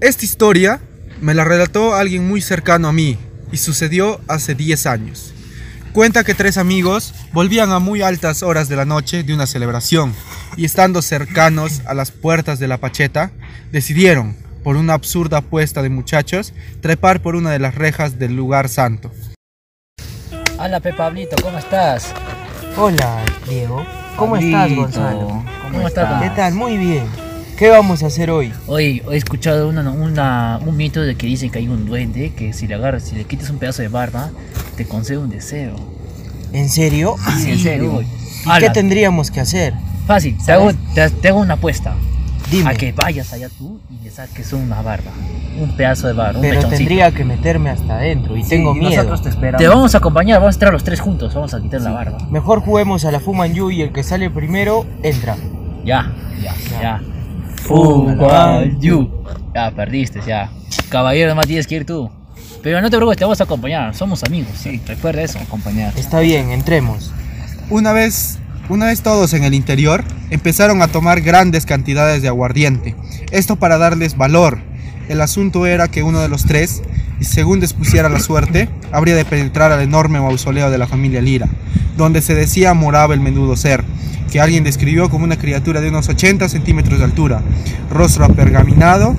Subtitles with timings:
[0.00, 0.80] Esta historia
[1.20, 3.18] me la relató alguien muy cercano a mí
[3.52, 5.34] y sucedió hace 10 años.
[5.92, 10.14] Cuenta que tres amigos volvían a muy altas horas de la noche de una celebración
[10.56, 13.30] y estando cercanos a las puertas de la pacheta,
[13.72, 18.70] decidieron, por una absurda apuesta de muchachos, trepar por una de las rejas del lugar
[18.70, 19.10] santo.
[20.58, 22.14] Hola, Pe Pablito, ¿cómo estás?
[22.78, 23.84] Hola, Diego.
[24.16, 25.44] ¿Cómo estás, Gonzalo?
[25.70, 26.22] ¿Cómo estás?
[26.22, 26.54] ¿Qué tal?
[26.54, 27.29] Muy bien.
[27.60, 28.52] ¿Qué vamos a hacer hoy?
[28.66, 32.54] Hoy he escuchado una, una- un mito de que dicen que hay un duende que
[32.54, 34.30] si le agarras, si le quitas un pedazo de barba,
[34.76, 35.76] te concede un deseo.
[36.54, 37.16] ¿En serio?
[37.38, 38.00] Sí, en serio.
[38.02, 39.74] ¿Y Ala, qué tendríamos que hacer?
[40.06, 41.94] Fácil, te hago, te, te hago una apuesta.
[42.50, 42.70] Dime.
[42.70, 45.10] A que vayas allá tú y le saques una barba.
[45.60, 46.78] Un pedazo de barba, un Pero mechoncito.
[46.78, 48.90] tendría que meterme hasta adentro y tengo miedo.
[48.96, 49.60] Nosotros te esperamos.
[49.60, 52.18] Te vamos a acompañar, vamos a entrar los tres juntos, vamos a quitar la barba.
[52.30, 55.36] Mejor juguemos a la Fumanyu y el que sale primero entra.
[55.84, 56.10] Ya,
[56.42, 56.98] ya, ya.
[56.98, 57.19] Fuman
[58.80, 59.10] you.
[59.54, 60.50] Ya, perdiste, ya.
[60.88, 62.10] Caballero, nomás tienes que ir tú.
[62.62, 65.38] Pero no te preocupes, te vamos a acompañar, somos amigos, sí, recuerda eso.
[65.38, 65.96] acompañar.
[65.96, 67.12] Está bien, entremos.
[67.70, 72.96] Una vez, una vez todos en el interior, empezaron a tomar grandes cantidades de aguardiente.
[73.30, 74.58] Esto para darles valor.
[75.08, 76.82] El asunto era que uno de los tres,
[77.20, 81.46] y según dispusiera la suerte, habría de penetrar al enorme mausoleo de la familia Lira,
[81.96, 83.84] donde se decía moraba el menudo ser,
[84.32, 87.42] que alguien describió como una criatura de unos 80 centímetros de altura,
[87.90, 89.14] rostro apergaminado,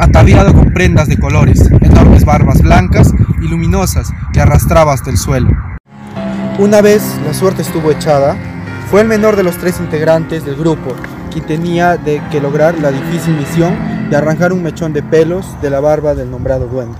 [0.00, 5.48] ataviado con prendas de colores, enormes barbas blancas y luminosas que arrastraba hasta el suelo.
[6.58, 8.36] Una vez la suerte estuvo echada,
[8.90, 10.94] fue el menor de los tres integrantes del grupo
[11.32, 13.74] quien tenía de que lograr la difícil misión
[14.12, 16.98] de arrancar un mechón de pelos de la barba del nombrado duende.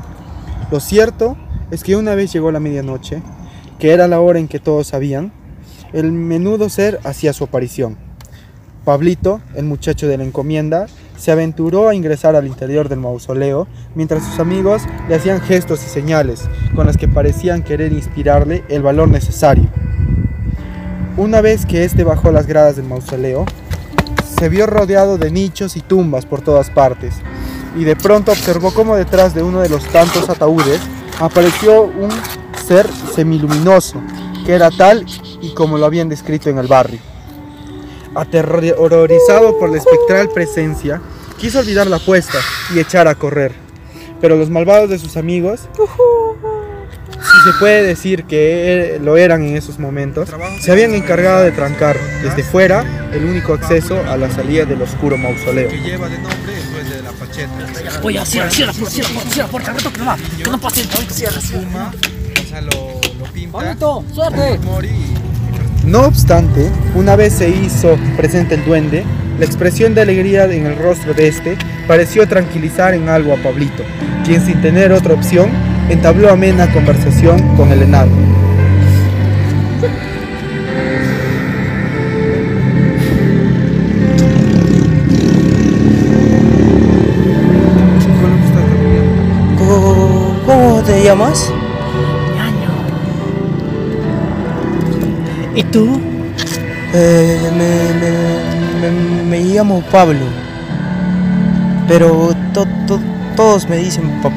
[0.71, 1.37] Lo cierto
[1.71, 3.21] es que una vez llegó la medianoche,
[3.79, 5.31] que era la hora en que todos sabían,
[5.93, 7.99] el menudo ser hacía su aparición.
[8.87, 10.87] Pablito, el muchacho de la encomienda,
[11.19, 15.91] se aventuró a ingresar al interior del mausoleo mientras sus amigos le hacían gestos y
[15.91, 19.69] señales con las que parecían querer inspirarle el valor necesario.
[21.19, 23.45] Una vez que éste bajó las gradas del mausoleo,
[24.43, 27.15] se vio rodeado de nichos y tumbas por todas partes,
[27.77, 30.81] y de pronto observó como detrás de uno de los tantos ataúdes
[31.21, 32.11] apareció un
[32.67, 34.03] ser semiluminoso,
[34.45, 35.07] que era tal
[35.41, 36.99] y como lo habían descrito en el barrio.
[38.17, 41.01] Aterrorizado por la espectral presencia,
[41.39, 42.39] quiso olvidar la apuesta
[42.75, 43.55] y echar a correr.
[44.21, 45.69] Pero los malvados de sus amigos,
[47.23, 50.29] si se puede decir que eh, lo eran en esos momentos,
[50.61, 55.17] se habían encargado de trancar desde fuera el único acceso a la salida del oscuro
[55.17, 55.69] mausoleo.
[55.69, 58.01] Que lleva de nombre el duende de la pacheta.
[58.03, 61.15] Oye, cierra, cierra, cierra, cierra, cierra, puerta, reto, que no va, que no pase, ahorita
[61.15, 61.93] cierra.
[62.61, 63.77] Lo pinta.
[64.13, 64.59] Suerte.
[65.85, 69.05] No obstante, una vez se hizo presente el duende,
[69.39, 71.57] la expresión de alegría en el rostro de este
[71.89, 73.83] pareció tranquilizar en algo a Pablito,
[74.25, 75.51] quien sin tener otra opción
[75.93, 78.13] entabló amena conversación con el enano.
[90.47, 91.53] ¿Cómo, te llamas?
[95.55, 96.01] ¿Y tú?
[96.95, 100.25] Eh, me, me- me- me llamo Pablo.
[101.89, 103.01] Pero to- to-
[103.37, 104.37] todos me dicen Pa- Pa-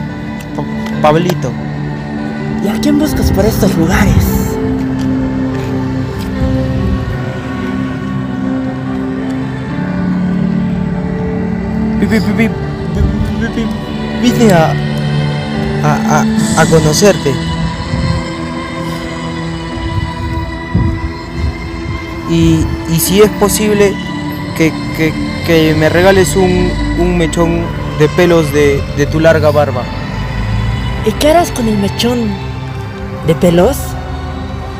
[1.06, 1.52] Pablito.
[2.64, 4.26] ¿Y a quién buscas por estos lugares?
[12.00, 12.48] Vi- vi- vi- vi-
[13.40, 14.74] vi- vi- Vine a,
[15.84, 17.32] a, a- a conocerte.
[22.30, 23.94] Y, y si es posible
[24.58, 25.14] que, que-
[25.46, 27.62] que me regales un, un mechón
[28.00, 29.84] de pelos de, de tu larga barba.
[31.06, 32.30] ¿Y qué harás con el mechón
[33.28, 33.78] de pelos?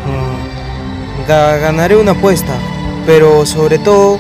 [0.06, 2.54] Mm, ga- ganaré una apuesta,
[3.06, 4.20] pero sobre todo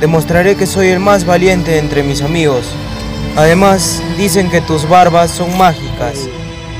[0.00, 2.66] demostraré que soy el más valiente entre mis amigos.
[3.36, 6.28] Además, dicen que tus barbas son mágicas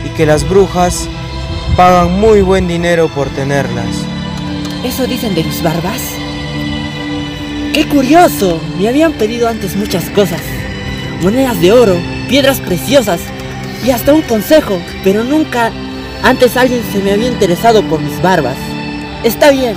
[0.06, 1.08] y que las brujas
[1.76, 3.86] pagan muy buen dinero por tenerlas.
[4.84, 6.00] ¿Eso dicen de mis barbas?
[7.72, 8.60] ¡Qué curioso!
[8.78, 10.40] Me habían pedido antes muchas cosas.
[11.22, 11.96] Monedas de oro,
[12.28, 13.20] piedras preciosas
[13.84, 15.70] y hasta un consejo, pero nunca
[16.22, 18.56] antes alguien se me había interesado por mis barbas.
[19.22, 19.76] Está bien,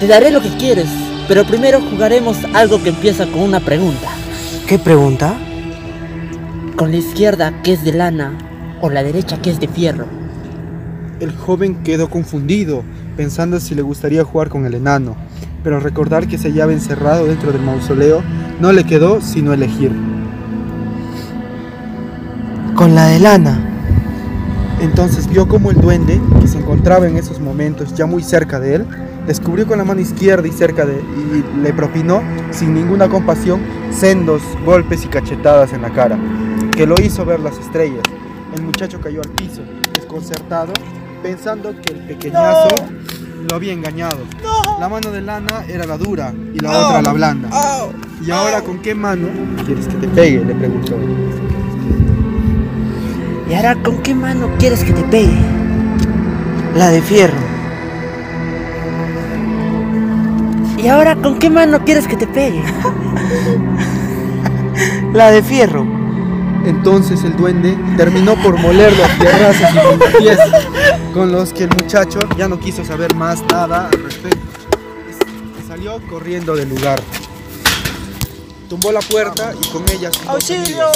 [0.00, 0.88] te daré lo que quieres,
[1.28, 4.08] pero primero jugaremos algo que empieza con una pregunta.
[4.66, 5.34] ¿Qué pregunta?
[6.76, 8.36] Con la izquierda que es de lana
[8.80, 10.06] o la derecha que es de fierro.
[11.20, 12.82] El joven quedó confundido,
[13.16, 15.16] pensando si le gustaría jugar con el enano,
[15.62, 18.22] pero al recordar que se hallaba encerrado dentro del mausoleo,
[18.60, 19.92] no le quedó sino elegir.
[22.74, 23.56] Con la de lana.
[24.80, 28.74] Entonces vio como el duende, que se encontraba en esos momentos ya muy cerca de
[28.74, 28.86] él,
[29.26, 33.60] descubrió con la mano izquierda y cerca de y le propinó sin ninguna compasión
[33.92, 36.18] sendos golpes y cachetadas en la cara,
[36.72, 38.02] que lo hizo ver las estrellas.
[38.56, 39.62] El muchacho cayó al piso,
[39.94, 40.72] desconcertado,
[41.22, 42.68] pensando que el pequeñazo
[43.48, 44.18] lo había engañado.
[44.80, 47.48] La mano de lana era la dura y la otra la blanda.
[48.20, 49.28] ¿Y ahora con qué mano
[49.64, 50.44] quieres que te pegue?
[50.44, 50.96] Le preguntó.
[53.48, 55.38] ¿Y ahora con qué mano quieres que te pegue?
[56.74, 57.36] La de fierro.
[60.78, 62.62] ¿Y ahora con qué mano quieres que te pegue?
[65.12, 65.86] La de fierro.
[66.64, 70.38] Entonces el duende terminó por moler los terrazos y pies,
[71.12, 74.38] con los que el muchacho ya no quiso saber más nada al respecto.
[75.62, 77.00] Y salió corriendo del lugar.
[78.68, 80.86] Tumbó la puerta y con ella ¡Auxilio!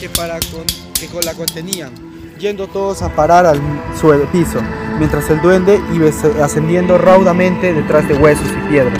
[0.00, 0.64] que, para con,
[0.98, 1.90] que la contenían,
[2.38, 3.60] yendo todos a parar al
[4.00, 4.60] suelo, piso,
[4.98, 6.08] mientras el duende iba
[6.42, 8.98] ascendiendo raudamente detrás de huesos y piedras.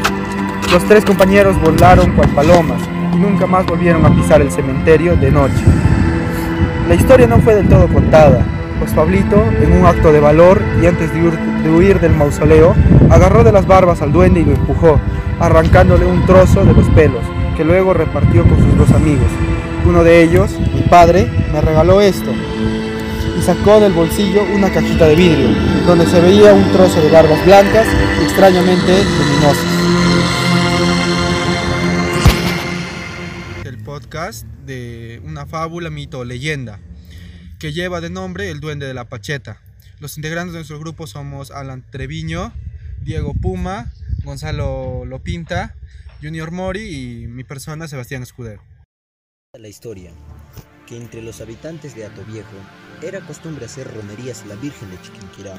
[0.70, 2.82] Los tres compañeros volaron cual palomas
[3.14, 5.64] y nunca más volvieron a pisar el cementerio de noche.
[6.86, 8.44] La historia no fue del todo contada,
[8.78, 12.74] pues Pablito, en un acto de valor y antes de huir del mausoleo,
[13.08, 15.00] agarró de las barbas al duende y lo empujó,
[15.40, 17.22] arrancándole un trozo de los pelos,
[17.56, 19.30] que luego repartió con sus dos amigos.
[19.86, 22.34] Uno de ellos, mi padre, me regaló esto
[23.38, 25.48] y sacó del bolsillo una cajita de vidrio,
[25.86, 27.86] donde se veía un trozo de barbas blancas
[28.20, 29.64] extrañamente luminosas.
[33.64, 36.80] El podcast de una fábula, mito o leyenda
[37.60, 39.60] que lleva de nombre El Duende de la Pacheta.
[40.00, 42.52] Los integrantes de nuestro grupo somos Alan Treviño,
[43.02, 43.92] Diego Puma,
[44.24, 45.76] Gonzalo Lopinta,
[46.20, 48.62] Junior Mori y mi persona Sebastián Escudero.
[49.58, 50.10] La historia
[50.86, 52.56] que entre los habitantes de Atoviejo
[53.02, 55.56] era costumbre hacer romerías a la Virgen de Chiquinquirá,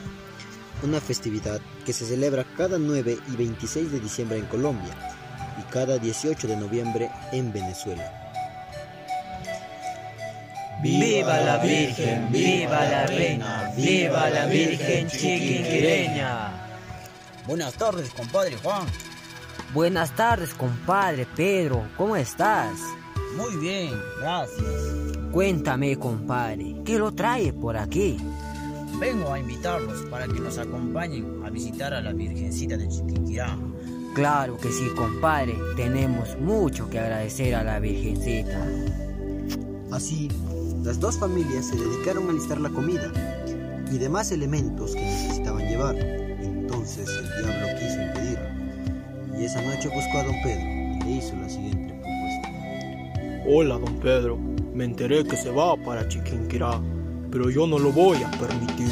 [0.83, 4.93] una festividad que se celebra cada 9 y 26 de diciembre en Colombia
[5.59, 8.13] y cada 18 de noviembre en Venezuela.
[10.83, 12.31] ¡Viva la Virgen!
[12.31, 13.71] ¡Viva la Reina!
[13.75, 16.51] ¡Viva la Virgen chiquinquireña!
[17.47, 18.85] Buenas tardes, compadre Juan.
[19.73, 21.89] Buenas tardes, compadre Pedro.
[21.97, 22.77] ¿Cómo estás?
[23.35, 24.63] Muy bien, gracias.
[25.31, 28.17] Cuéntame, compadre, ¿qué lo trae por aquí?
[28.99, 33.57] Vengo a invitarlos para que nos acompañen a visitar a la Virgencita de Chiquinquirá.
[34.15, 35.55] Claro que sí, compadre.
[35.75, 38.65] Tenemos mucho que agradecer a la Virgencita.
[39.91, 40.29] Así,
[40.83, 43.11] las dos familias se dedicaron a listar la comida
[43.91, 45.95] y demás elementos que necesitaban llevar.
[45.97, 48.57] Entonces el diablo quiso impedirlo
[49.37, 51.96] y esa noche buscó a don Pedro y le hizo la siguiente.
[53.49, 54.37] Hola, don Pedro.
[54.73, 56.81] Me enteré que se va para Chiquinquirá,
[57.31, 58.91] pero yo no lo voy a permitir.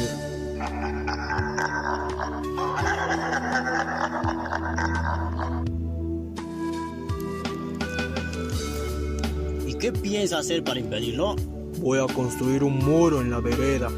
[9.66, 11.36] ¿Y qué piensa hacer para impedirlo?
[11.78, 13.90] Voy a construir un muro en la vereda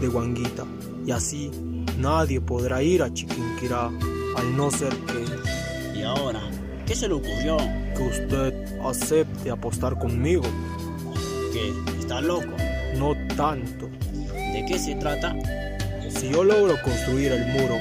[0.00, 0.64] de Guanguita
[1.04, 1.50] y así
[1.98, 3.86] nadie podrá ir a Chiquinquirá,
[4.36, 6.42] al no ser que, ¿Y ahora?
[6.86, 7.56] ¿Qué se le ocurrió?
[7.96, 10.44] Que usted acepte apostar conmigo.
[11.52, 11.72] ¿Qué?
[11.98, 12.52] ¿Está loco?
[12.96, 13.88] No tanto.
[14.32, 15.34] ¿De qué se trata?
[16.08, 17.76] Si yo logro construir el muro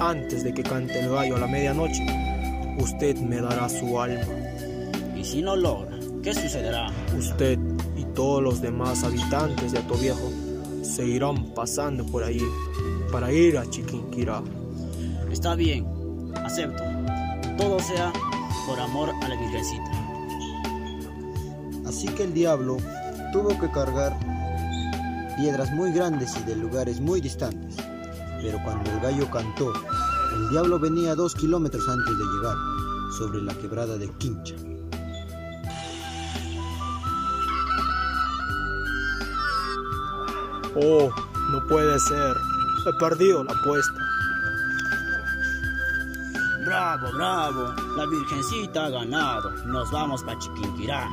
[0.00, 2.04] antes de que cante el gallo a la medianoche,
[2.78, 4.24] usted me dará su alma.
[5.16, 5.98] ¿Y si no logra?
[6.22, 6.90] ¿Qué sucederá?
[7.16, 7.58] Usted
[7.96, 10.30] y todos los demás habitantes de Atoviejo
[10.82, 12.42] se irán pasando por ahí
[13.12, 14.42] para ir a Chiquinquirá.
[15.30, 15.86] Está bien,
[16.44, 16.82] acepto.
[17.56, 18.12] Todo sea
[18.66, 19.90] por amor a la Virgencita.
[21.86, 22.76] Así que el diablo
[23.32, 24.16] tuvo que cargar
[25.36, 27.76] piedras muy grandes y de lugares muy distantes.
[28.42, 29.72] Pero cuando el gallo cantó,
[30.34, 32.56] el diablo venía dos kilómetros antes de llegar,
[33.18, 34.54] sobre la quebrada de Quincha.
[40.76, 41.10] Oh,
[41.50, 42.36] no puede ser.
[42.86, 44.09] He perdido la apuesta.
[46.80, 47.74] Bravo, bravo.
[47.94, 49.50] La Virgencita ha ganado.
[49.66, 51.10] Nos vamos para Chiquinquirá.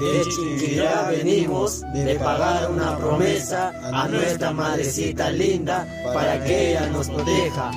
[0.00, 7.10] De Chiquinquirá venimos de pagar una promesa a nuestra madrecita linda para que ella nos
[7.10, 7.72] proteja.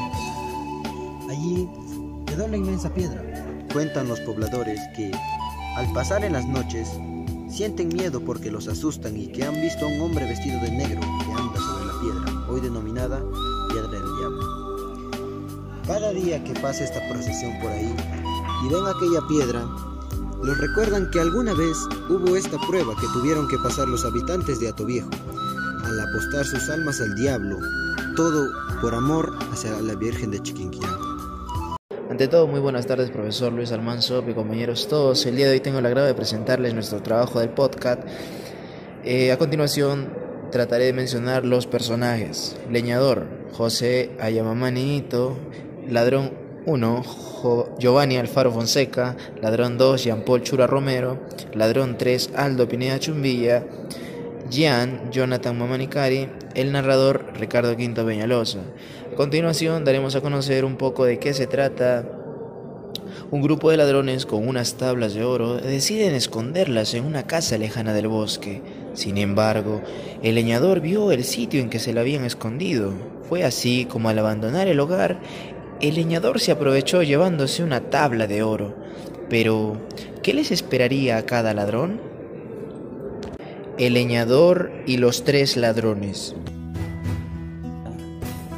[1.30, 1.68] Allí
[2.26, 3.22] quedó la inmensa piedra.
[3.74, 5.12] Cuentan los pobladores que,
[5.76, 6.90] al pasar en las noches,
[7.50, 11.02] sienten miedo porque los asustan y que han visto a un hombre vestido de negro
[11.02, 13.22] que anda sobre la piedra, hoy denominada.
[15.90, 17.92] Cada día que pasa esta procesión por ahí
[18.64, 19.66] y ven aquella piedra,
[20.40, 21.76] los recuerdan que alguna vez
[22.12, 25.10] hubo esta prueba que tuvieron que pasar los habitantes de Atoviejo,
[25.84, 27.58] al apostar sus almas al diablo,
[28.16, 30.96] todo por amor hacia la Virgen de Chiquinquirá.
[32.08, 35.26] Ante todo, muy buenas tardes, profesor Luis Almanzo y compañeros todos.
[35.26, 38.04] El día de hoy tengo el agrado de presentarles nuestro trabajo del podcast.
[39.04, 40.14] Eh, a continuación,
[40.52, 42.56] trataré de mencionar los personajes.
[42.70, 45.36] Leñador, José Ayamamanito.
[45.90, 46.32] Ladrón
[46.66, 47.04] 1,
[47.80, 49.16] Giovanni Alfaro Fonseca.
[49.42, 51.20] Ladrón 2, Jean Paul Chura Romero.
[51.54, 53.66] Ladrón 3, Aldo Pineda Chumbilla.
[54.50, 56.30] Gian, Jonathan Mamanicari.
[56.56, 58.60] El narrador, Ricardo Quinto Peñalosa.
[59.12, 62.06] A continuación, daremos a conocer un poco de qué se trata
[63.32, 67.94] un grupo de ladrones con unas tablas de oro deciden esconderlas en una casa lejana
[67.94, 68.62] del bosque.
[68.94, 69.82] Sin embargo,
[70.24, 72.92] el leñador vio el sitio en que se la habían escondido.
[73.28, 75.20] Fue así como al abandonar el hogar,
[75.82, 78.76] el leñador se aprovechó llevándose una tabla de oro.
[79.30, 79.78] Pero,
[80.24, 82.02] ¿qué les esperaría a cada ladrón?
[83.78, 86.36] El leñador y los tres ladrones.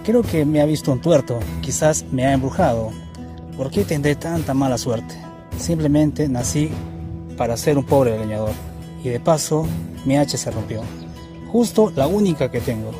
[0.04, 2.90] Creo que me ha visto un tuerto, quizás me ha embrujado.
[3.56, 5.16] ¿Por qué tendré tanta mala suerte?
[5.60, 6.72] Simplemente nací
[7.38, 8.52] para ser un pobre leñador.
[9.04, 9.68] Y de paso,
[10.06, 10.82] mi hacha se rompió.
[11.52, 12.92] Justo la única que tengo.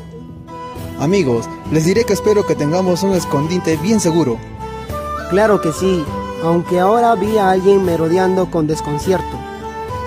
[1.02, 4.38] Amigos, les diré que espero que tengamos un escondite bien seguro.
[5.30, 6.04] Claro que sí,
[6.44, 9.36] aunque ahora vi a alguien merodeando con desconcierto.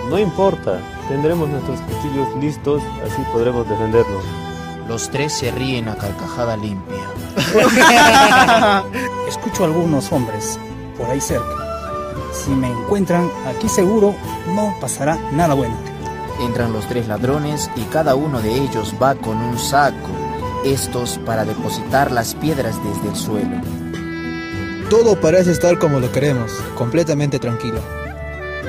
[0.09, 4.23] No importa, tendremos nuestros cuchillos listos, así podremos defendernos.
[4.87, 7.03] Los tres se ríen a carcajada limpia.
[9.27, 10.57] Escucho a algunos hombres
[10.97, 12.23] por ahí cerca.
[12.31, 14.15] Si me encuentran aquí seguro,
[14.55, 15.75] no pasará nada bueno.
[16.39, 20.24] Entran los tres ladrones y cada uno de ellos va con un saco,
[20.65, 23.61] estos para depositar las piedras desde el suelo.
[24.89, 27.79] Todo parece estar como lo queremos, completamente tranquilo.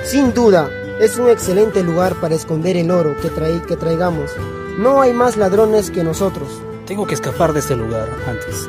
[0.04, 3.30] Sin duda, es un excelente lugar para esconder el oro que,
[3.66, 4.30] que traigamos.
[4.78, 6.48] No hay más ladrones que nosotros.
[6.86, 8.68] Tengo que escapar de este lugar antes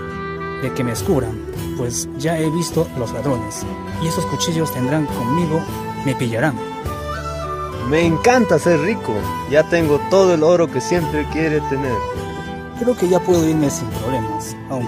[0.62, 1.38] de que me descubran,
[1.78, 3.64] pues ya he visto a los ladrones
[4.02, 5.62] y esos cuchillos tendrán conmigo,
[6.06, 6.56] me pillarán.
[7.90, 9.14] Me encanta ser rico,
[9.50, 11.96] ya tengo todo el oro que siempre quiere tener.
[12.80, 14.88] Creo que ya puedo irme sin problemas, aunque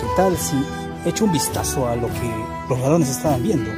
[0.00, 0.62] ¿qué tal si
[1.06, 2.30] echo un vistazo a lo que
[2.68, 3.70] los ladrones estaban viendo?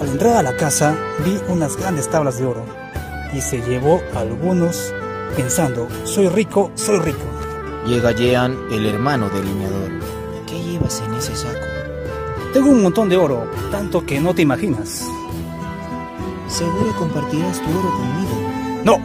[0.00, 2.64] Al entrar a la casa vi unas grandes tablas de oro
[3.34, 4.92] y se llevó a algunos
[5.36, 7.24] pensando, soy rico, soy rico.
[7.86, 9.90] Llega Jean, el hermano del leñador.
[10.46, 11.66] ¿Qué llevas en ese saco?
[12.54, 15.06] Tengo un montón de oro, tanto que no te imaginas.
[16.48, 18.82] ¿Seguro compartirás tu oro conmigo?
[18.84, 18.98] No.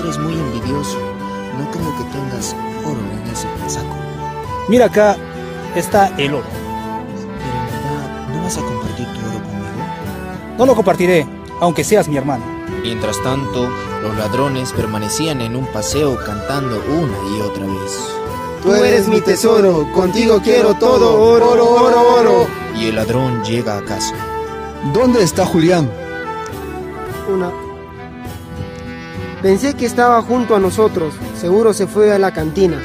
[0.00, 1.11] Eres muy envidioso.
[1.58, 3.94] No creo que tengas oro en ese saco.
[4.68, 5.16] Mira acá
[5.74, 6.46] está el oro.
[6.46, 10.56] Pero en verdad, ¿no vas a compartir tu oro conmigo?
[10.58, 11.26] No lo compartiré,
[11.60, 12.44] aunque seas mi hermano.
[12.82, 13.68] Mientras tanto,
[14.02, 17.98] los ladrones permanecían en un paseo cantando una y otra vez.
[18.62, 22.46] Tú eres mi tesoro, contigo quiero todo, oro, oro, oro, oro.
[22.76, 24.14] Y el ladrón llega a casa.
[24.92, 25.90] ¿Dónde está Julián?
[27.28, 27.61] Una.
[29.42, 32.80] Pensé que estaba junto a nosotros, seguro se fue a la cantina.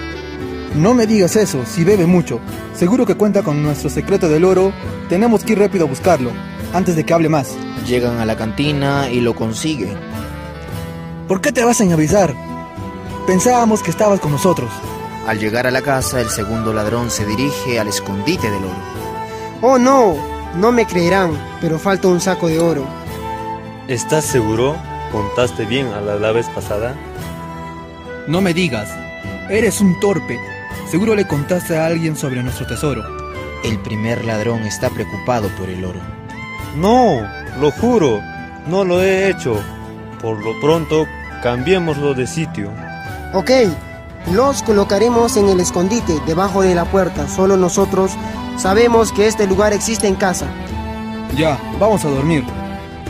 [0.75, 2.39] No me digas eso, si bebe mucho.
[2.73, 4.73] Seguro que cuenta con nuestro secreto del oro.
[5.07, 6.31] Tenemos que ir rápido a buscarlo,
[6.73, 7.55] antes de que hable más.
[7.85, 9.95] Llegan a la cantina y lo consiguen.
[11.27, 12.33] ¿Por qué te vas a avisar?
[13.27, 14.71] Pensábamos que estabas con nosotros.
[15.27, 18.81] Al llegar a la casa, el segundo ladrón se dirige al escondite del oro.
[19.61, 20.15] Oh no,
[20.55, 22.83] no me creerán, pero falta un saco de oro.
[23.87, 24.75] ¿Estás seguro?
[25.11, 26.95] ¿Contaste bien a la, la vez pasada?
[28.27, 28.89] No me digas,
[29.49, 30.39] eres un torpe.
[30.89, 33.03] Seguro le contaste a alguien sobre nuestro tesoro.
[33.63, 35.99] El primer ladrón está preocupado por el oro.
[36.75, 37.27] No,
[37.59, 38.21] lo juro,
[38.67, 39.59] no lo he hecho.
[40.21, 41.05] Por lo pronto,
[41.41, 42.71] cambiémoslo de sitio.
[43.33, 43.51] Ok,
[44.31, 47.27] los colocaremos en el escondite, debajo de la puerta.
[47.27, 48.11] Solo nosotros
[48.57, 50.47] sabemos que este lugar existe en casa.
[51.35, 52.43] Ya, vamos a dormir.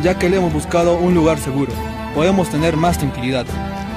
[0.03, 1.71] Ya que le hemos buscado un lugar seguro,
[2.13, 3.45] podemos tener más tranquilidad.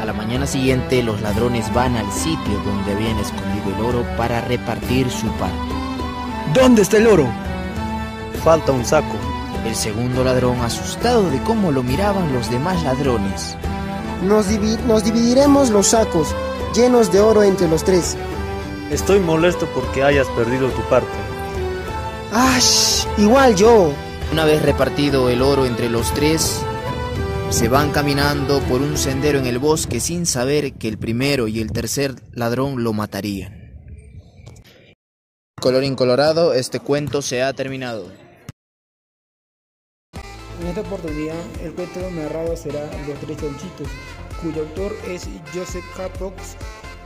[0.00, 4.40] A la mañana siguiente, los ladrones van al sitio donde habían escondido el oro para
[4.40, 5.56] repartir su parte.
[6.54, 7.28] ¿Dónde está el oro?
[8.42, 9.14] Falta un saco.
[9.66, 13.56] El segundo ladrón, asustado de cómo lo miraban los demás ladrones.
[14.26, 16.34] Nos, divi nos dividiremos los sacos,
[16.74, 18.16] llenos de oro entre los tres.
[18.90, 21.08] Estoy molesto porque hayas perdido tu parte.
[22.32, 23.04] ¡Ash!
[23.18, 23.92] Igual yo.
[24.32, 26.62] Una vez repartido el oro entre los tres,
[27.50, 31.60] se van caminando por un sendero en el bosque sin saber que el primero y
[31.60, 33.74] el tercer ladrón lo matarían.
[35.60, 38.06] Color incolorado, este cuento se ha terminado.
[40.60, 41.34] En esta oportunidad,
[41.64, 43.88] el cuento narrado será Los Tres Chanchitos,
[44.40, 46.54] cuyo autor es Joseph Capox,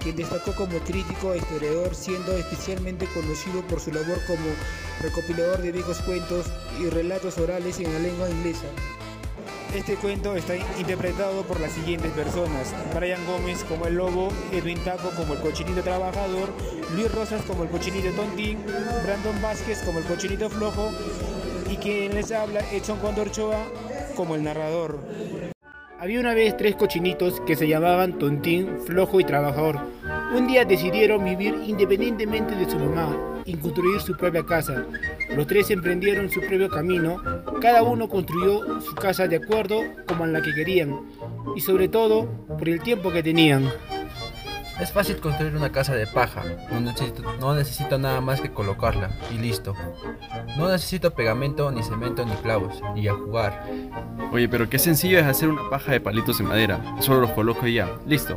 [0.04, 4.44] quien destacó como crítico e historiador, siendo especialmente conocido por su labor como
[5.00, 6.46] recopilador de viejos cuentos
[6.78, 8.66] y relatos orales en la lengua inglesa.
[9.74, 15.08] Este cuento está interpretado por las siguientes personas: Brian Gómez como el lobo, Edwin Taco
[15.16, 16.50] como el cochinito trabajador,
[16.94, 18.62] Luis Rosas como el cochinito tontín,
[19.04, 20.90] Brandon Vázquez como el cochinito flojo
[21.70, 23.64] y quien les habla, Edson Condorchoa
[24.14, 25.53] como el narrador.
[26.04, 29.80] Había una vez tres cochinitos que se llamaban Tontín, Flojo y Trabajador.
[30.36, 34.84] Un día decidieron vivir independientemente de su mamá y construir su propia casa.
[35.34, 37.22] Los tres emprendieron su propio camino,
[37.62, 40.94] cada uno construyó su casa de acuerdo como en la que querían
[41.56, 43.64] y sobre todo por el tiempo que tenían.
[44.80, 49.10] Es fácil construir una casa de paja, no necesito, no necesito nada más que colocarla
[49.32, 49.74] y listo.
[50.58, 53.66] No necesito pegamento, ni cemento, ni clavos, y a jugar.
[54.32, 56.80] Oye, pero qué sencillo es hacer una paja de palitos de madera.
[57.00, 58.36] Solo los coloco y ya, listo.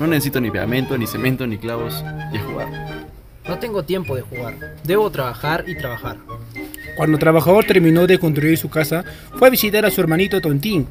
[0.00, 2.02] No necesito ni pegamento, ni cemento, ni clavos,
[2.32, 3.06] y a jugar.
[3.46, 6.16] No tengo tiempo de jugar, debo trabajar y trabajar.
[6.96, 9.04] Cuando el trabajador terminó de construir su casa,
[9.36, 10.88] fue a visitar a su hermanito Tontín.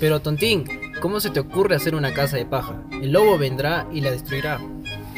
[0.00, 0.64] Pero Tontín,
[1.00, 2.74] ¿cómo se te ocurre hacer una casa de paja?
[2.90, 4.60] El lobo vendrá y la destruirá.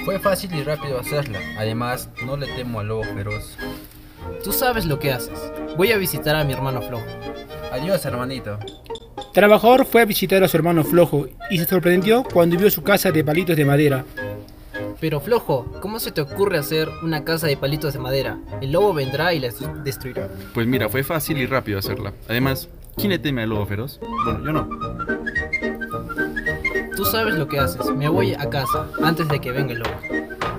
[0.05, 1.41] Fue fácil y rápido hacerla.
[1.59, 3.57] Además, no le temo al lobo feroz.
[4.43, 5.53] Tú sabes lo que haces.
[5.77, 7.07] Voy a visitar a mi hermano Flojo.
[7.73, 8.59] Adiós, hermanito.
[9.33, 13.13] Trabajador fue a visitar a su hermano Flojo y se sorprendió cuando vio su casa
[13.13, 14.05] de palitos de madera.
[15.01, 18.39] Pero Flojo, ¿cómo se te ocurre hacer una casa de palitos de madera?
[18.61, 19.49] El lobo vendrá y la
[19.83, 20.29] destruirá.
[20.53, 22.13] Pues mira, fue fácil y rápido hacerla.
[22.29, 23.99] Además, ¿quién le teme al lobo feroz?
[24.25, 24.69] Bueno, yo no.
[27.11, 27.91] Sabes lo que haces.
[27.97, 29.91] Me voy a casa antes de que venga el lobo.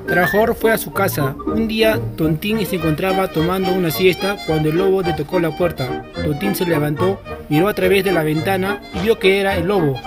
[0.05, 1.33] Trabajador fue a su casa.
[1.45, 6.03] Un día, Tontín se encontraba tomando una siesta cuando el lobo le tocó la puerta.
[6.13, 9.97] Tontín se levantó, miró a través de la ventana y vio que era el lobo.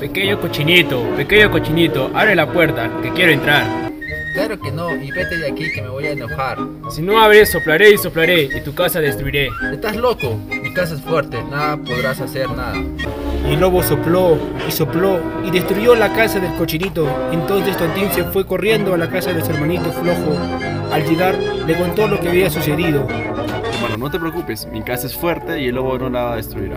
[0.00, 3.64] Pequeño cochinito, pequeño cochinito, abre la puerta, que quiero entrar.
[4.34, 6.58] Claro que no, y vete de aquí que me voy a enojar.
[6.90, 9.50] Si no abres, soplaré y soplaré, y tu casa destruiré.
[9.72, 12.80] Estás loco, mi casa es fuerte, nada podrás hacer nada.
[13.44, 17.08] Y el lobo sopló y sopló y destruyó la casa del cochinito.
[17.32, 20.38] Entonces Tontín se fue corriendo a la casa de su hermanito flojo.
[20.92, 23.04] Al llegar, le contó lo que había sucedido.
[23.80, 26.76] Bueno, no te preocupes, mi casa es fuerte y el lobo no la destruirá.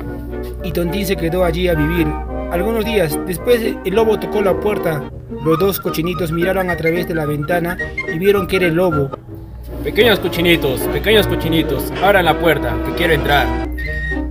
[0.63, 2.08] Y Tontín se quedó allí a vivir.
[2.51, 5.03] Algunos días después, el lobo tocó la puerta.
[5.45, 7.77] Los dos cochinitos miraron a través de la ventana
[8.12, 9.12] y vieron que era el lobo.
[9.84, 13.72] Pequeños cochinitos, pequeños cochinitos, abran la puerta, que quiero entrar.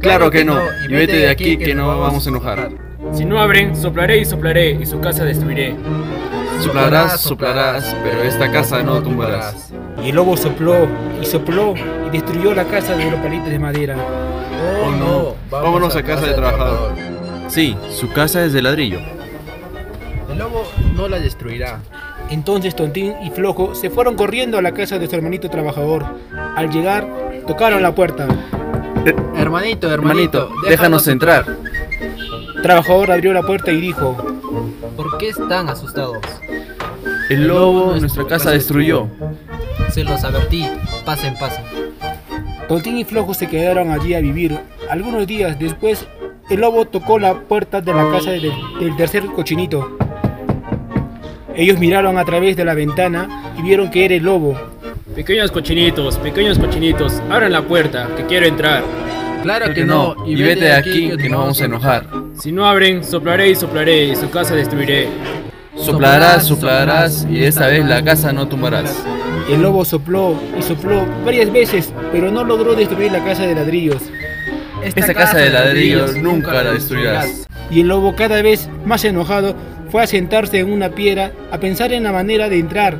[0.02, 2.70] Claro que no, y vete de aquí que no vamos a enojar.
[3.12, 5.76] Si no abren, soplaré y soplaré, y su casa destruiré.
[6.60, 9.72] Soplarás, soplarás, pero esta casa no tumbarás.
[10.02, 10.88] Y el lobo sopló
[11.20, 11.74] y sopló
[12.06, 13.96] y destruyó la casa de los palitos de madera.
[14.84, 16.94] Oh no, vámonos a casa de trabajador.
[17.48, 18.98] Sí, su casa es de ladrillo.
[20.30, 21.80] El lobo no la destruirá.
[22.28, 26.04] Entonces Tontín y Flojo se fueron corriendo a la casa de su hermanito trabajador.
[26.56, 27.06] Al llegar,
[27.46, 28.26] tocaron la puerta.
[29.34, 31.44] Hermanito, hermanito, déjanos entrar.
[32.62, 34.16] Trabajador abrió la puerta y dijo,
[34.96, 36.18] ¿Por qué están asustados?
[37.28, 39.08] El lobo nuestra casa destruyó.
[39.90, 40.66] Se los advertí,
[41.04, 41.64] pasen, pasen.
[42.68, 44.58] Tontín y Flojo se quedaron allí a vivir.
[44.88, 46.06] Algunos días después,
[46.48, 49.98] el lobo tocó la puerta de la casa del, del tercer cochinito.
[51.54, 54.56] Ellos miraron a través de la ventana y vieron que era el lobo.
[55.14, 58.82] Pequeños cochinitos, pequeños cochinitos, abran la puerta, que quiero entrar.
[59.42, 62.06] Claro que no, y vete de aquí que nos vamos a enojar.
[62.40, 65.08] Si no abren, soplaré y soplaré, y su casa destruiré.
[65.76, 69.04] Soplarás, soplarás, y esta vez la casa no tumbarás.
[69.50, 74.02] El lobo sopló y sopló varias veces, pero no logró destruir la casa de ladrillos.
[74.82, 77.46] Esta casa de ladrillos nunca la destruirás.
[77.70, 79.54] Y el lobo cada vez más enojado
[79.90, 82.96] fue a sentarse en una piedra a pensar en la manera de entrar.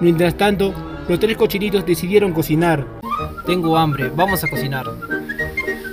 [0.00, 0.74] Mientras tanto,
[1.08, 2.86] los tres cochinitos decidieron cocinar.
[3.46, 4.86] Tengo hambre, vamos a cocinar.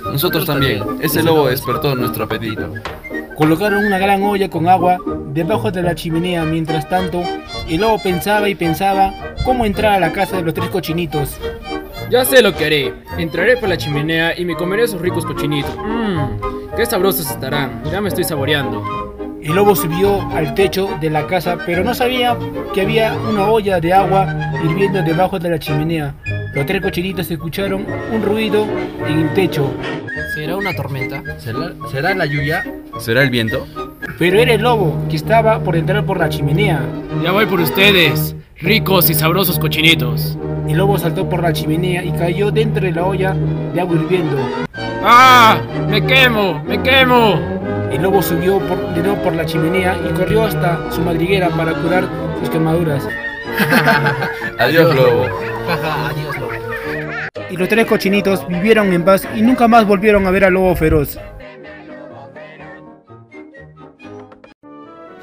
[0.04, 0.82] Nosotros también.
[1.00, 2.72] Ese lobo despertó nuestro apetito.
[3.36, 4.98] Colocaron una gran olla con agua
[5.32, 6.44] debajo de la chimenea.
[6.44, 7.22] Mientras tanto,
[7.68, 9.12] el lobo pensaba y pensaba
[9.44, 11.38] cómo entrar a la casa de los tres cochinitos.
[12.10, 12.94] Ya sé lo que haré.
[13.18, 15.74] Entraré por la chimenea y me comeré esos ricos cochinitos.
[15.76, 17.82] Mmm, qué sabrosos estarán.
[17.90, 19.13] Ya me estoy saboreando.
[19.44, 22.34] El lobo subió al techo de la casa, pero no sabía
[22.72, 24.26] que había una olla de agua
[24.64, 26.14] hirviendo debajo de la chimenea.
[26.54, 28.66] Los tres cochinitos escucharon un ruido
[29.06, 29.70] en el techo.
[30.34, 31.22] ¿Será una tormenta?
[31.38, 32.64] ¿Será, ¿Será la lluvia?
[32.98, 33.66] ¿Será el viento?
[34.18, 36.80] Pero era el lobo que estaba por entrar por la chimenea.
[37.22, 40.38] Ya voy por ustedes, ricos y sabrosos cochinitos.
[40.66, 43.36] El lobo saltó por la chimenea y cayó dentro de la olla
[43.74, 44.38] de agua hirviendo.
[45.02, 45.60] ¡Ah!
[45.90, 46.64] ¡Me quemo!
[46.66, 47.63] ¡Me quemo!
[47.94, 51.72] El lobo subió por, de nuevo por la chimenea y corrió hasta su madriguera para
[51.80, 52.08] curar
[52.40, 53.06] sus quemaduras.
[54.58, 55.26] Adiós, lobo.
[55.68, 56.50] Adiós, lobo.
[57.50, 60.74] Y los tres cochinitos vivieron en paz y nunca más volvieron a ver al lobo
[60.74, 61.20] feroz.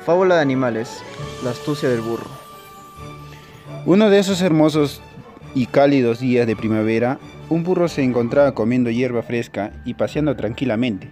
[0.05, 1.03] Fábula de animales.
[1.43, 2.29] La astucia del burro.
[3.85, 5.01] Uno de esos hermosos
[5.53, 11.11] y cálidos días de primavera, un burro se encontraba comiendo hierba fresca y paseando tranquilamente.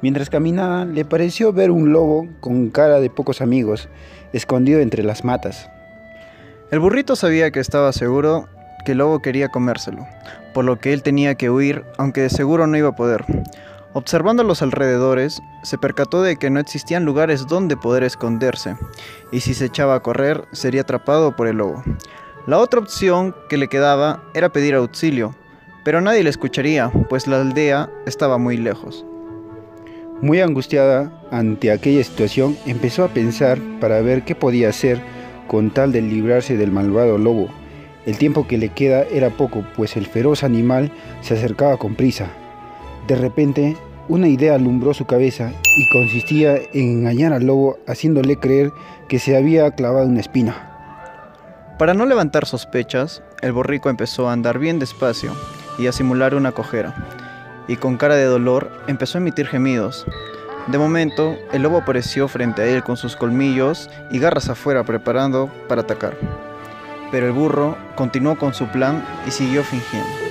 [0.00, 3.88] Mientras caminaba, le pareció ver un lobo con cara de pocos amigos,
[4.32, 5.68] escondido entre las matas.
[6.70, 8.48] El burrito sabía que estaba seguro
[8.84, 10.06] que el lobo quería comérselo,
[10.54, 13.24] por lo que él tenía que huir, aunque de seguro no iba a poder.
[13.92, 18.76] Observando los alrededores, se percató de que no existían lugares donde poder esconderse,
[19.32, 21.82] y si se echaba a correr, sería atrapado por el lobo.
[22.46, 25.34] La otra opción que le quedaba era pedir auxilio,
[25.84, 29.04] pero nadie le escucharía, pues la aldea estaba muy lejos.
[30.20, 35.00] Muy angustiada ante aquella situación, empezó a pensar para ver qué podía hacer
[35.46, 37.48] con tal de librarse del malvado lobo.
[38.04, 42.26] El tiempo que le queda era poco, pues el feroz animal se acercaba con prisa.
[43.06, 43.76] De repente,
[44.08, 48.72] una idea alumbró su cabeza y consistía en engañar al lobo haciéndole creer
[49.08, 51.76] que se había clavado una espina.
[51.78, 55.32] Para no levantar sospechas, el borrico empezó a andar bien despacio
[55.78, 57.27] y a simular una cojera,
[57.68, 60.06] y con cara de dolor empezó a emitir gemidos.
[60.66, 65.50] De momento, el lobo apareció frente a él con sus colmillos y garras afuera preparando
[65.68, 66.16] para atacar.
[67.10, 70.28] Pero el burro continuó con su plan y siguió fingiendo.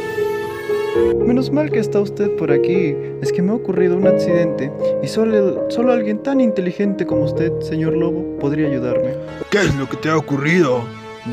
[1.26, 2.96] Menos mal que está usted por aquí.
[3.22, 4.72] Es que me ha ocurrido un accidente
[5.02, 9.14] y solo, solo alguien tan inteligente como usted, señor lobo, podría ayudarme.
[9.50, 10.84] ¿Qué es lo que te ha ocurrido?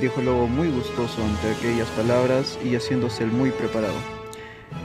[0.01, 3.95] Dijo el lobo muy gustoso ante aquellas palabras y haciéndose el muy preparado.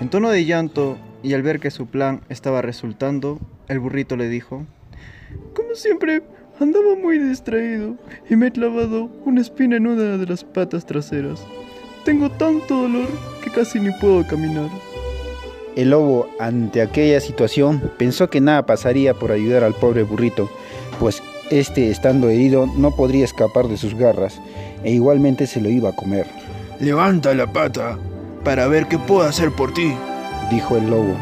[0.02, 4.30] En tono de llanto y al ver que su plan estaba resultando, el burrito le
[4.30, 4.66] dijo,
[5.56, 6.24] Como siempre,
[6.60, 7.96] andaba muy distraído
[8.30, 11.46] y me he clavado una espina en una de las patas traseras.
[12.06, 13.08] Tengo tanto dolor
[13.44, 14.70] que casi ni puedo caminar.
[15.76, 20.50] El lobo, ante aquella situación, pensó que nada pasaría por ayudar al pobre burrito,
[21.00, 24.40] pues este, estando herido, no podría escapar de sus garras,
[24.84, 26.28] e igualmente se lo iba a comer.
[26.80, 27.98] Levanta la pata
[28.44, 29.94] para ver qué puedo hacer por ti,
[30.50, 31.16] dijo el lobo.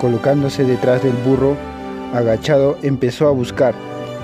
[0.00, 1.56] Colocándose detrás del burro,
[2.14, 3.74] agachado, empezó a buscar,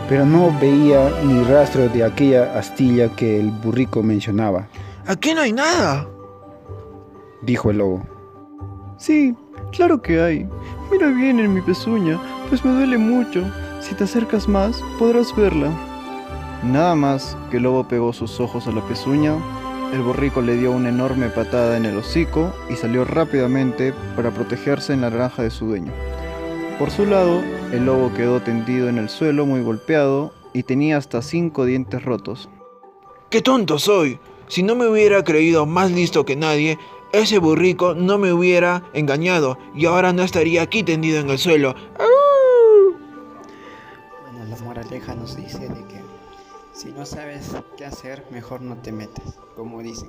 [0.08, 4.68] pero no veía ni rastro de aquella astilla que el burrico mencionaba.
[5.06, 6.06] Aquí no hay nada,
[7.42, 8.02] dijo el lobo.
[8.98, 9.34] Sí,
[9.72, 10.48] claro que hay.
[10.90, 13.42] Mira bien en mi pezuña, pues me duele mucho.
[13.80, 15.70] Si te acercas más, podrás verla.
[16.62, 19.34] Nada más que el lobo pegó sus ojos a la pezuña,
[19.92, 24.94] el borrico le dio una enorme patada en el hocico y salió rápidamente para protegerse
[24.94, 25.92] en la granja de su dueño.
[26.78, 31.20] Por su lado, el lobo quedó tendido en el suelo muy golpeado y tenía hasta
[31.20, 32.48] cinco dientes rotos.
[33.28, 34.18] ¡Qué tonto soy!
[34.48, 36.78] Si no me hubiera creído más listo que nadie,
[37.12, 41.74] ese burrico no me hubiera engañado y ahora no estaría aquí tendido en el suelo.
[44.22, 45.91] Bueno, la moraleja nos dice de que
[46.72, 49.38] si no sabes qué hacer, mejor no te metes.
[49.56, 50.08] Como dicen,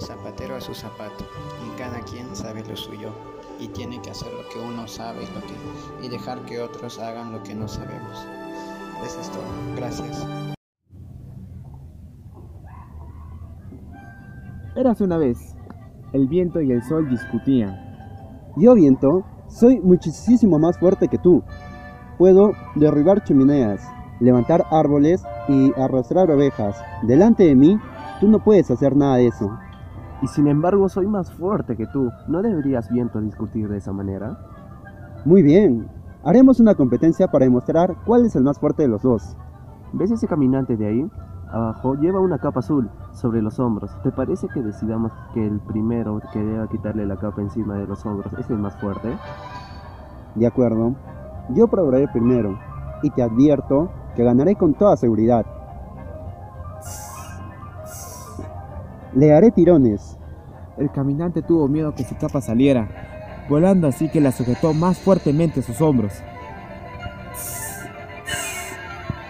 [0.00, 1.24] zapatero a su zapato
[1.66, 3.10] y cada quien sabe lo suyo
[3.60, 7.32] y tiene que hacer lo que uno sabe lo que, y dejar que otros hagan
[7.32, 8.26] lo que no sabemos.
[9.04, 9.42] Eso es todo.
[9.76, 10.26] Gracias.
[14.76, 15.56] Érase una vez.
[16.12, 17.76] El viento y el sol discutían.
[18.56, 21.42] Yo, viento, soy muchísimo más fuerte que tú.
[22.16, 23.82] Puedo derribar chimeneas,
[24.20, 26.80] levantar árboles y arrastrar ovejas.
[27.02, 27.78] Delante de mí,
[28.20, 29.50] tú no puedes hacer nada de eso.
[30.22, 32.10] Y sin embargo soy más fuerte que tú.
[32.26, 34.38] ¿No deberías viento discutir de esa manera?
[35.24, 35.88] Muy bien.
[36.24, 39.36] Haremos una competencia para demostrar cuál es el más fuerte de los dos.
[39.92, 41.10] ¿Ves ese caminante de ahí?
[41.50, 43.90] Abajo lleva una capa azul sobre los hombros.
[44.02, 48.04] ¿Te parece que decidamos que el primero que deba quitarle la capa encima de los
[48.04, 49.16] hombros es el más fuerte?
[50.34, 50.94] De acuerdo.
[51.50, 52.58] Yo probaré primero
[53.02, 55.46] y te advierto que ganaré con toda seguridad.
[59.14, 60.18] Le haré tirones.
[60.76, 62.88] El caminante tuvo miedo que su capa saliera,
[63.48, 66.12] volando así que la sujetó más fuertemente a sus hombros.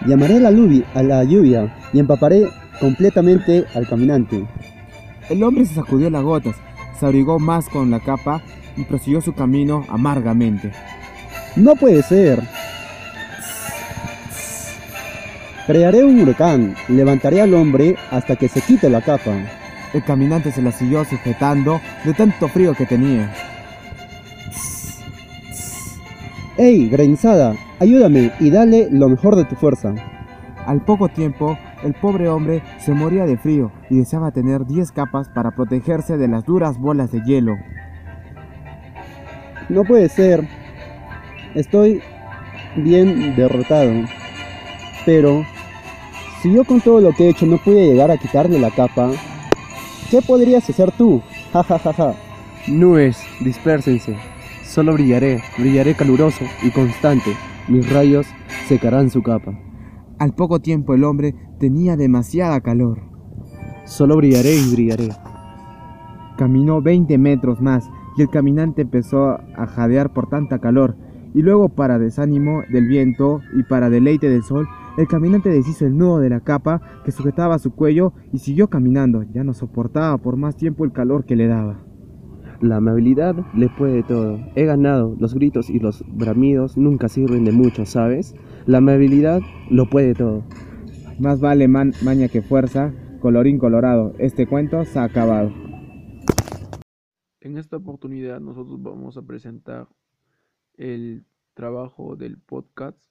[0.05, 4.47] Llamaré a la, lluvia, a la lluvia y empaparé completamente al caminante.
[5.29, 6.55] El hombre se sacudió las gotas,
[6.99, 8.41] se abrigó más con la capa
[8.77, 10.71] y prosiguió su camino amargamente.
[11.55, 12.41] No puede ser.
[15.69, 19.35] Crearé un huracán levantaré al hombre hasta que se quite la capa.
[19.93, 23.31] El caminante se la siguió sujetando de tanto frío que tenía.
[26.57, 27.53] ¡Ey, granizada!
[27.79, 29.93] Ayúdame y dale lo mejor de tu fuerza.
[30.65, 35.29] Al poco tiempo, el pobre hombre se moría de frío y deseaba tener 10 capas
[35.29, 37.55] para protegerse de las duras bolas de hielo.
[39.69, 40.47] No puede ser.
[41.53, 42.01] Estoy
[42.75, 43.91] bien derrotado.
[45.05, 45.45] Pero,
[46.41, 49.11] si yo con todo lo que he hecho no pude llegar a quitarle la capa,
[50.09, 51.21] ¿qué podrías hacer tú?
[51.53, 52.13] Ja ja ja ja.
[52.67, 54.15] Nubes, dispérsense.
[54.63, 57.35] Solo brillaré, brillaré caluroso y constante.
[57.67, 58.27] Mis rayos
[58.67, 59.57] secarán su capa.
[60.19, 63.01] Al poco tiempo el hombre tenía demasiada calor.
[63.85, 65.09] Solo brillaré y brillaré.
[66.37, 70.95] Caminó 20 metros más y el caminante empezó a jadear por tanta calor.
[71.33, 74.67] Y luego para desánimo del viento y para deleite del sol,
[74.99, 79.23] el caminante deshizo el nudo de la capa que sujetaba su cuello y siguió caminando.
[79.23, 81.85] Ya no soportaba por más tiempo el calor que le daba.
[82.59, 84.41] La amabilidad le puede todo.
[84.55, 85.15] He ganado.
[85.17, 88.35] Los gritos y los bramidos nunca sirven de mucho, ¿sabes?
[88.65, 90.43] La amabilidad lo puede todo.
[91.17, 92.93] Más vale maña que fuerza.
[93.21, 94.15] Colorín colorado.
[94.19, 95.53] Este cuento se ha acabado.
[97.39, 99.87] En esta oportunidad nosotros vamos a presentar
[100.73, 103.01] el trabajo del podcast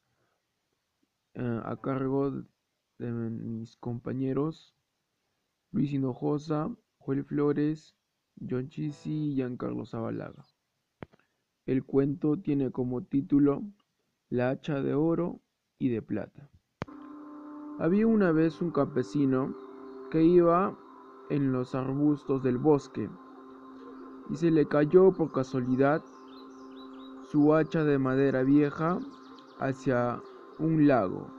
[1.39, 2.33] eh, a cargo
[2.99, 4.75] de mis compañeros
[5.71, 7.95] Luis Hinojosa, Joel Flores,
[8.41, 10.45] John Chisi y Giancarlo Zabalaga.
[11.65, 13.63] El cuento tiene como título
[14.31, 15.41] La hacha de oro
[15.79, 16.51] y de plata.
[17.79, 19.55] Había una vez un campesino
[20.11, 20.77] que iba
[21.31, 23.09] en los arbustos del bosque
[24.29, 26.03] y se le cayó por casualidad
[27.31, 28.99] su hacha de madera vieja
[29.61, 30.21] hacia
[30.59, 31.31] un lago.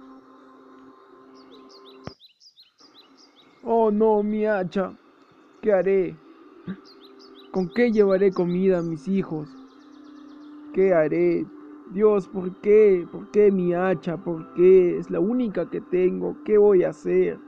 [3.63, 4.97] Oh no, mi hacha,
[5.62, 6.17] ¿qué haré?
[7.51, 9.49] ¿Con qué llevaré comida a mis hijos?
[10.73, 11.45] ¿Qué haré?
[11.91, 13.08] Dios, ¿por qué?
[13.12, 14.15] ¿Por qué mi hacha?
[14.17, 14.97] ¿Por qué?
[14.97, 16.38] Es la única que tengo.
[16.45, 17.39] ¿Qué voy a hacer?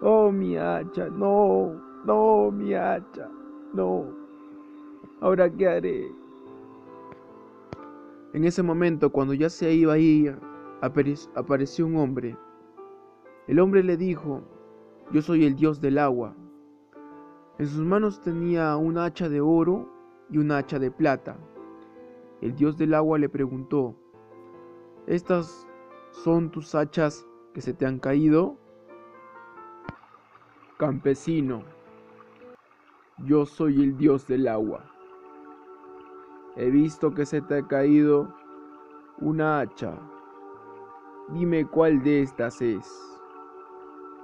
[0.00, 3.28] Oh, mi hacha, no, no, mi hacha,
[3.74, 4.06] no.
[5.20, 6.12] Ahora, ¿qué haré?
[8.32, 10.38] En ese momento, cuando ya se iba a ir,
[10.82, 12.36] apareció un hombre.
[13.46, 14.42] El hombre le dijo,
[15.12, 16.34] yo soy el dios del agua.
[17.58, 19.88] En sus manos tenía un hacha de oro
[20.28, 21.36] y un hacha de plata.
[22.40, 23.94] El dios del agua le preguntó,
[25.06, 25.68] ¿estas
[26.10, 28.56] son tus hachas que se te han caído?
[30.78, 31.62] Campesino,
[33.18, 34.84] yo soy el dios del agua.
[36.56, 38.34] He visto que se te ha caído
[39.20, 40.11] una hacha.
[41.32, 42.86] Dime cuál de estas es,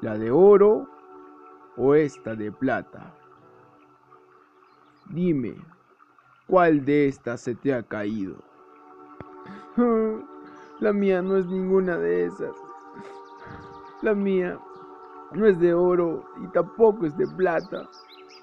[0.02, 0.86] la de oro
[1.78, 3.14] o esta de plata.
[5.06, 5.56] Dime,
[6.46, 8.36] ¿cuál de estas se te ha caído?
[10.80, 12.54] La mía no es ninguna de esas.
[14.02, 14.58] La mía
[15.32, 17.88] no es de oro y tampoco es de plata.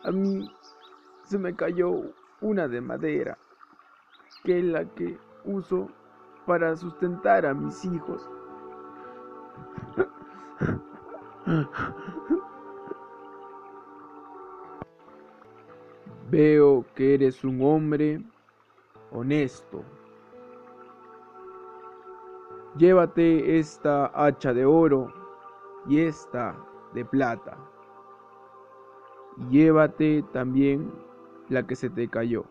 [0.03, 0.51] A mí
[1.23, 2.01] se me cayó
[2.41, 3.37] una de madera,
[4.43, 5.87] que es la que uso
[6.47, 8.27] para sustentar a mis hijos.
[16.29, 18.21] Veo que eres un hombre
[19.11, 19.83] honesto.
[22.77, 25.13] Llévate esta hacha de oro
[25.87, 26.55] y esta
[26.93, 27.57] de plata.
[29.49, 30.91] Llévate también
[31.49, 32.45] la que se te cayó,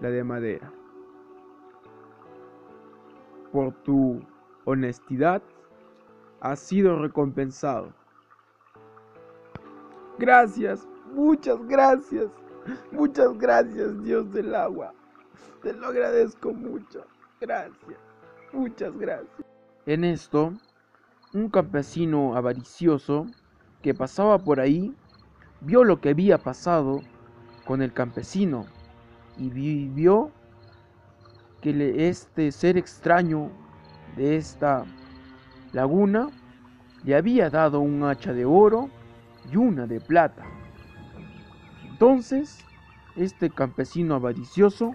[0.00, 0.72] la de madera.
[3.52, 4.20] Por tu
[4.64, 5.42] honestidad
[6.40, 7.92] has sido recompensado.
[10.18, 12.26] Gracias, muchas gracias.
[12.92, 14.92] Muchas gracias, Dios del agua.
[15.62, 17.04] Te lo agradezco mucho.
[17.40, 17.98] Gracias.
[18.52, 19.46] Muchas gracias.
[19.86, 20.52] En esto,
[21.32, 23.26] un campesino avaricioso
[23.82, 24.94] que pasaba por ahí
[25.60, 27.00] vio lo que había pasado
[27.64, 28.66] con el campesino
[29.36, 30.30] y vio
[31.60, 33.50] que este ser extraño
[34.16, 34.84] de esta
[35.72, 36.28] laguna
[37.04, 38.90] le había dado un hacha de oro
[39.50, 40.44] y una de plata.
[41.88, 42.64] Entonces,
[43.16, 44.94] este campesino avaricioso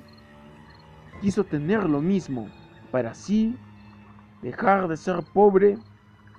[1.21, 2.49] quiso tener lo mismo
[2.91, 3.57] para así
[4.41, 5.77] dejar de ser pobre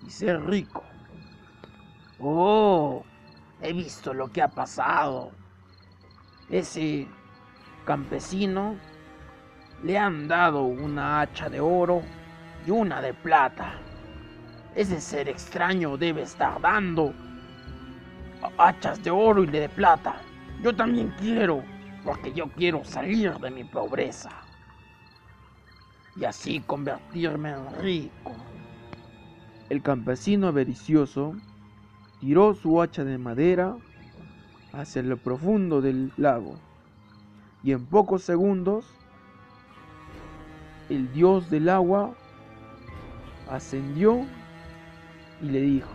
[0.06, 0.82] y ser rico.
[2.18, 3.02] Oh,
[3.60, 5.32] he visto lo que ha pasado.
[6.48, 7.08] Ese
[7.84, 8.76] campesino
[9.82, 12.02] le han dado una hacha de oro
[12.66, 13.74] y una de plata.
[14.74, 17.14] Ese ser extraño debe estar dando
[18.58, 20.16] hachas de oro y de plata.
[20.62, 21.62] Yo también quiero,
[22.04, 24.30] porque yo quiero salir de mi pobreza.
[26.16, 28.32] y así convertirme en rico.
[29.68, 31.34] El campesino avaricioso
[32.20, 33.76] tiró su hacha de madera
[34.72, 36.56] hacia lo profundo del lago
[37.62, 38.86] y en pocos segundos
[40.88, 42.14] el dios del agua
[43.50, 44.26] ascendió
[45.44, 45.90] y le dijo,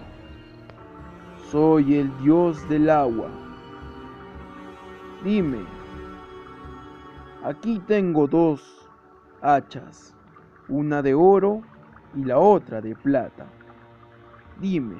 [1.49, 3.29] soy el dios del agua.
[5.23, 5.65] Dime,
[7.43, 8.87] aquí tengo dos
[9.41, 10.15] hachas,
[10.67, 11.61] una de oro
[12.15, 13.47] y la otra de plata.
[14.59, 14.97] Dime,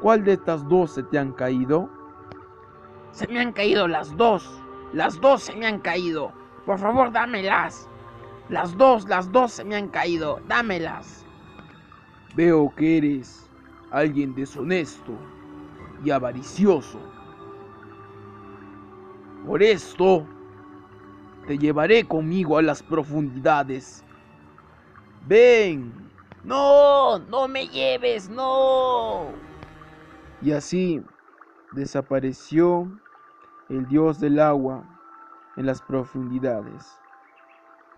[0.00, 1.90] ¿cuál de estas dos se te han caído?
[3.10, 4.48] Se me han caído las dos.
[4.92, 6.32] Las dos se me han caído.
[6.66, 7.88] Por favor, dámelas.
[8.48, 10.38] Las dos, las dos se me han caído.
[10.46, 11.26] Dámelas.
[12.34, 13.50] Veo que eres
[13.90, 15.12] alguien deshonesto
[16.04, 17.00] y avaricioso.
[19.46, 20.26] Por esto,
[21.46, 24.04] te llevaré conmigo a las profundidades.
[25.26, 25.92] Ven.
[26.44, 29.26] No, no me lleves, no.
[30.40, 31.02] Y así
[31.72, 32.90] desapareció
[33.68, 34.84] el dios del agua
[35.56, 36.98] en las profundidades.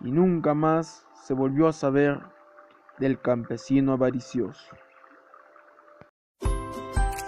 [0.01, 2.21] Y nunca más se volvió a saber
[3.03, 4.63] del campesino avaricioso.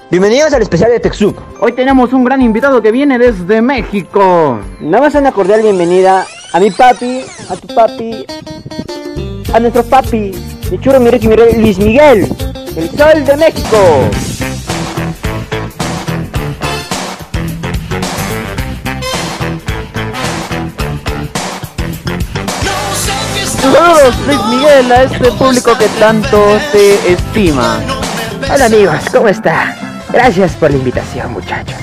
[0.09, 1.37] Bienvenidos al especial de TechSoup.
[1.59, 4.57] Hoy tenemos un gran invitado que viene desde México.
[4.79, 8.25] Nada más una cordial bienvenida a mi papi, a tu papi,
[9.53, 10.31] a nuestro papi,
[10.71, 12.25] mi churro, mi Ricky, mi rey, Luis Miguel,
[12.77, 13.77] el sol de México.
[23.75, 27.77] Saludos Luis Miguel a este público que tanto te estima.
[28.49, 29.75] Hola amigos, ¿cómo está?
[30.13, 31.75] Gracias por la invitación muchachos.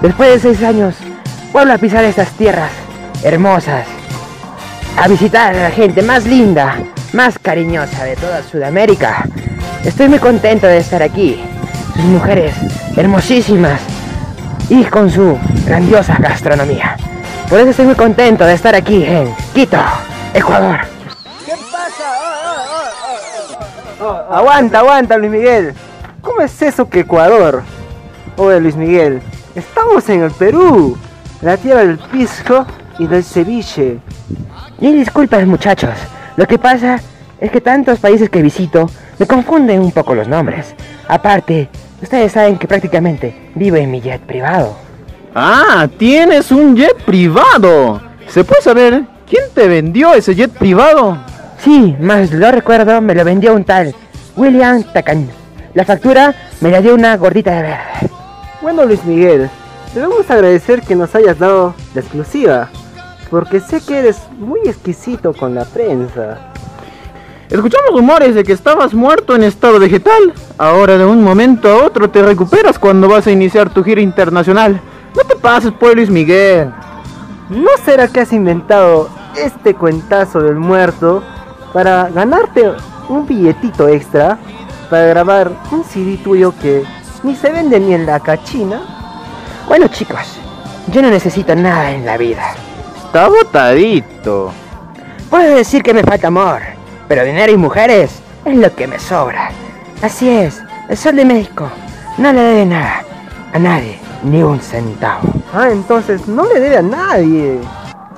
[0.00, 0.94] Después de seis años,
[1.52, 2.70] vuelvo a pisar estas tierras
[3.24, 3.88] hermosas,
[4.96, 6.76] a visitar a la gente más linda,
[7.12, 9.24] más cariñosa de toda Sudamérica.
[9.84, 11.42] Estoy muy contento de estar aquí.
[11.96, 12.54] Sus mujeres
[12.96, 13.80] hermosísimas
[14.68, 16.96] y con su grandiosa gastronomía.
[17.48, 19.82] Por eso estoy muy contento de estar aquí en Quito,
[20.34, 20.91] Ecuador.
[24.32, 25.74] Aguanta, aguanta, Luis Miguel.
[26.22, 27.62] ¿Cómo es eso que Ecuador?
[28.36, 29.20] Oye, Luis Miguel,
[29.54, 30.96] estamos en el Perú,
[31.42, 32.64] la tierra del pisco
[32.98, 33.98] y del ceviche.
[34.80, 35.90] Mil disculpas muchachos,
[36.36, 36.98] lo que pasa
[37.40, 40.74] es que tantos países que visito me confunden un poco los nombres.
[41.08, 41.68] Aparte,
[42.00, 44.76] ustedes saben que prácticamente vivo en mi jet privado.
[45.34, 48.00] Ah, tienes un jet privado.
[48.28, 51.18] ¿Se puede saber quién te vendió ese jet privado?
[51.58, 53.94] Sí, más lo recuerdo, me lo vendió un tal
[54.36, 55.28] William Tacan.
[55.74, 58.10] La factura me la dio una gordita de verde.
[58.60, 59.50] Bueno, Luis Miguel,
[59.94, 62.68] debemos agradecer que nos hayas dado la exclusiva,
[63.30, 66.38] porque sé que eres muy exquisito con la prensa.
[67.48, 70.32] Escuchamos rumores de que estabas muerto en estado vegetal.
[70.56, 74.80] Ahora de un momento a otro te recuperas cuando vas a iniciar tu gira internacional.
[75.14, 76.70] No te pases, pues, Luis Miguel.
[77.50, 81.22] ¿No será que has inventado este cuentazo del muerto
[81.74, 82.72] para ganarte
[83.12, 84.38] un billetito extra
[84.90, 86.82] para grabar un CD tuyo que
[87.22, 88.82] ni se vende ni en la cachina?
[89.68, 90.38] Bueno chicos,
[90.92, 92.54] yo no necesito nada en la vida.
[93.04, 94.52] Está botadito.
[95.30, 96.60] Puedo decir que me falta amor,
[97.08, 99.50] pero dinero y mujeres es lo que me sobra.
[100.02, 101.70] Así es, el sol de México
[102.18, 103.04] no le debe nada
[103.52, 105.28] a nadie, ni un centavo.
[105.54, 107.58] Ah, entonces no le debe a nadie.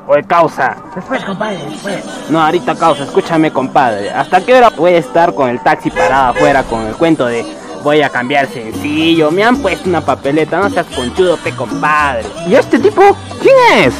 [0.06, 0.76] Oye, causa.
[0.94, 2.04] Después, compadre, después.
[2.28, 4.10] No, ahorita causa, escúchame, compadre.
[4.10, 7.44] ¿Hasta qué hora puede estar con el taxi parado afuera con el cuento de
[7.82, 9.30] voy a cambiar sencillo?
[9.30, 12.24] Me han puesto una papeleta, no seas conchudo, pe compadre.
[12.46, 13.16] ¿Y este tipo?
[13.40, 13.54] ¿Quién
[13.86, 13.94] es?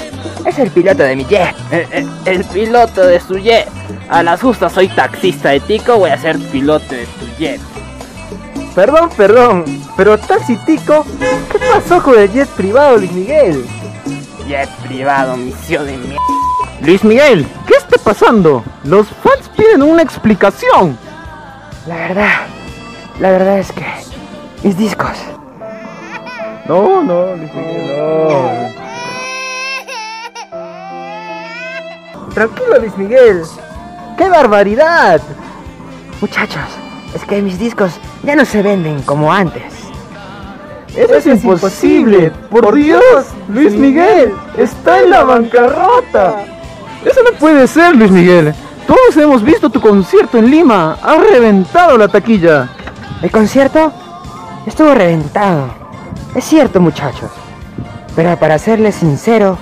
[0.47, 1.55] Es el piloto de mi jet.
[1.71, 3.67] El, el- el piloto de su jet.
[4.11, 7.61] A las justas soy taxista de tico, voy a ser piloto de tu jet.
[8.75, 9.65] Perdón, perdón,
[9.97, 11.07] pero Taxi Tico,
[11.51, 13.65] ¿qué pasó con el jet privado, Luis Miguel?
[14.47, 16.23] Jet privado, misión de mierda.
[16.81, 18.63] Luis Miguel, ¿qué está pasando?
[18.85, 20.99] Los fans piden una explicación.
[21.87, 22.47] La verdad,
[23.21, 23.87] la verdad es que
[24.63, 25.17] mis discos.
[26.69, 28.85] No, no, Luis Miguel, no.
[32.35, 33.43] Tranquilo, Luis Miguel.
[34.19, 35.21] ¡Qué barbaridad!
[36.21, 36.65] Muchachos,
[37.15, 37.93] es que mis discos
[38.23, 39.84] ya no se venden como antes.
[40.97, 42.31] Eso es imposible.
[42.51, 43.03] Por Dios,
[43.49, 46.45] Luis Miguel está en la bancarrota.
[47.05, 48.55] Eso no puede ser, Luis Miguel.
[48.87, 50.97] Todos hemos visto tu concierto en Lima.
[51.03, 52.69] Ha reventado la taquilla.
[53.23, 53.93] El concierto
[54.67, 55.69] estuvo reventado.
[56.35, 57.31] Es cierto, muchachos.
[58.15, 59.59] Pero para serles sincero,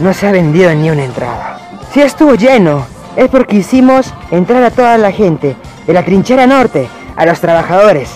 [0.00, 1.58] no se ha vendido ni una entrada.
[1.92, 2.84] Sí estuvo lleno,
[3.16, 5.56] es porque hicimos entrar a toda la gente
[5.86, 8.10] de la trinchera norte, a los trabajadores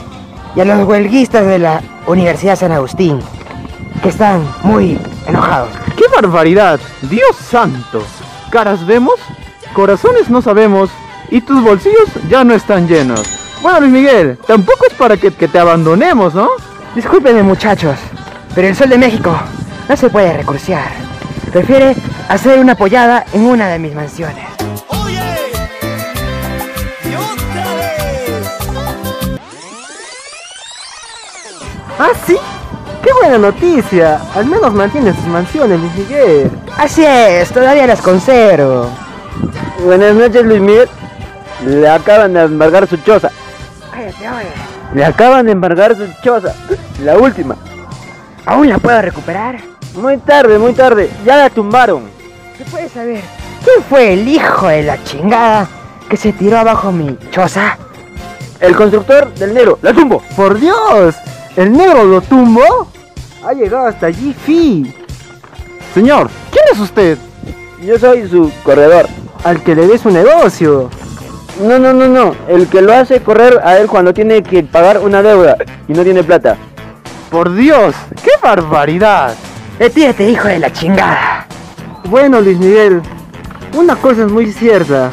[0.55, 3.21] y a los huelguistas de la Universidad San Agustín,
[4.03, 5.69] que están muy enojados.
[5.97, 6.81] ¡Qué barbaridad!
[7.03, 8.03] ¡Dios santo!
[8.51, 9.17] Caras vemos,
[9.75, 10.91] corazones no sabemos
[11.31, 13.59] y tus bolsillos ya no están llenos.
[13.61, 16.49] Bueno, Luis Miguel, tampoco es para que, que te abandonemos, ¿no?
[16.95, 17.99] Discúlpenme muchachos,
[18.55, 19.39] pero el Sol de México
[19.87, 20.89] no se puede recursear.
[21.53, 21.95] Prefiere
[22.29, 24.47] hacer una pollada en una de mis mansiones.
[31.99, 32.37] ¿Ah, sí?
[33.03, 34.21] ¡Qué buena noticia!
[34.35, 36.51] Al menos mantiene sus mansiones, Luis Miguel.
[36.77, 38.89] Así es, todavía las conservo.
[39.85, 40.89] Buenas noches, Luis Miguel.
[41.67, 43.31] Le acaban de embargar su choza.
[43.93, 44.49] Cállate, oye.
[44.95, 46.55] Le acaban de embargar su choza.
[47.03, 47.57] La última.
[48.47, 49.59] ¿Aún la puedo recuperar?
[49.95, 51.11] Muy tarde, muy tarde.
[51.25, 52.05] Ya la tumbaron.
[52.57, 53.23] ¿Se puede saber
[53.65, 55.69] quién fue el hijo de la chingada
[56.09, 57.77] que se tiró abajo mi choza?
[58.61, 59.79] El constructor del negro.
[59.83, 60.23] ¡La tumbo!
[60.37, 61.17] ¡Por Dios!
[61.59, 62.87] ¿El negro lo tumbó?
[63.45, 64.95] Ha llegado hasta allí, Fi.
[65.93, 67.19] Señor, ¿quién es usted?
[67.85, 69.09] Yo soy su corredor.
[69.43, 70.89] Al que le dé su negocio.
[71.61, 72.37] No, no, no, no.
[72.47, 75.57] El que lo hace correr a él cuando tiene que pagar una deuda
[75.89, 76.57] y no tiene plata.
[77.29, 77.93] Por Dios,
[78.23, 79.35] qué barbaridad.
[79.81, 81.49] Retírate, hijo de la chingada.
[82.05, 83.03] Bueno, Luis Miguel,
[83.77, 85.11] una cosa es muy cierta.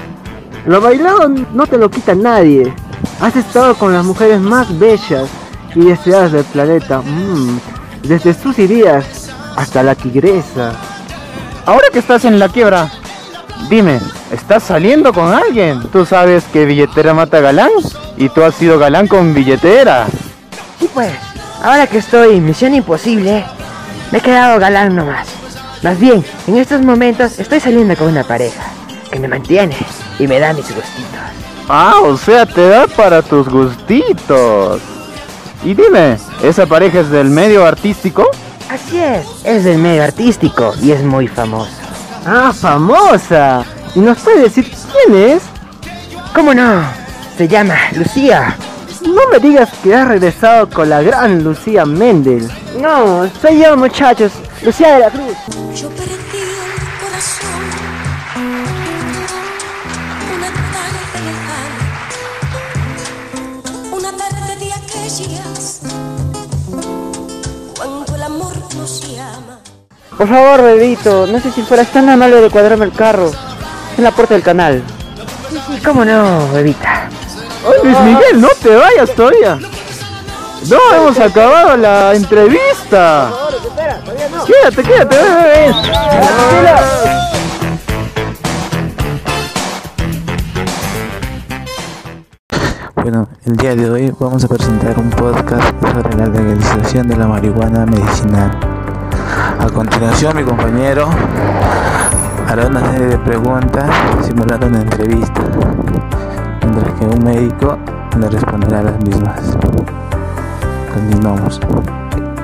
[0.67, 2.71] Lo bailado no te lo quita nadie.
[3.19, 5.27] Has estado con las mujeres más bellas
[5.75, 7.01] y deseadas del planeta.
[7.01, 7.59] Mm,
[8.03, 10.73] desde sus Díaz hasta la tigresa.
[11.65, 12.91] Ahora que estás en la quiebra,
[13.69, 13.99] dime,
[14.31, 15.81] ¿estás saliendo con alguien?
[15.91, 17.71] Tú sabes que billetera mata galán
[18.17, 20.07] y tú has sido galán con billetera.
[20.79, 21.11] Sí, pues,
[21.63, 23.45] ahora que estoy en Misión Imposible,
[24.11, 25.27] me he quedado galán nomás.
[25.81, 28.63] Más bien, en estos momentos estoy saliendo con una pareja
[29.11, 29.75] que me mantiene
[30.19, 31.19] y me da mis gustitos.
[31.67, 34.81] Ah, o sea, te da para tus gustitos.
[35.65, 38.29] Y dime, ¿esa pareja es del medio artístico?
[38.69, 41.71] Así es, es del medio artístico y es muy famosa.
[42.23, 43.65] Ah, famosa.
[43.95, 45.41] ¿Y nos puede decir quién es?
[46.35, 46.83] ¿Cómo no?
[47.35, 48.55] Se llama Lucía.
[49.01, 52.47] No me digas que has regresado con la gran Lucía Méndez.
[52.79, 54.33] No, soy yo, muchachos.
[54.61, 55.35] Lucía de la Cruz.
[55.73, 56.44] Yo el
[70.25, 73.31] Por favor, bebito, no sé si fueras tan amable de cuadrarme el carro.
[73.95, 74.81] En la puerta del canal.
[75.85, 77.07] Cómo no, bebita.
[77.63, 79.59] ¡Ay, Luis Miguel, no te vayas todavía!
[80.67, 83.31] ¡No, hemos acabado la entrevista!
[84.47, 85.83] ¡Quédate, quédate, ven, ven,
[86.63, 86.75] ven.
[92.95, 97.27] Bueno, el día de hoy vamos a presentar un podcast sobre la legalización de la
[97.27, 98.74] marihuana medicinal.
[99.65, 101.09] A continuación, mi compañero
[102.47, 103.89] hará una serie de preguntas
[104.21, 105.41] simulando una entrevista,
[106.61, 107.75] mientras que un médico
[108.19, 109.57] le responderá las mismas.
[110.93, 111.59] Continuamos.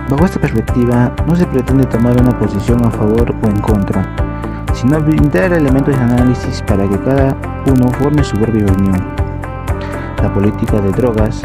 [0.09, 4.03] Bajo esta perspectiva, no se pretende tomar una posición a favor o en contra,
[4.73, 8.99] sino brindar elementos de análisis para que cada uno forme su propia opinión.
[10.23, 11.43] La política de drogas,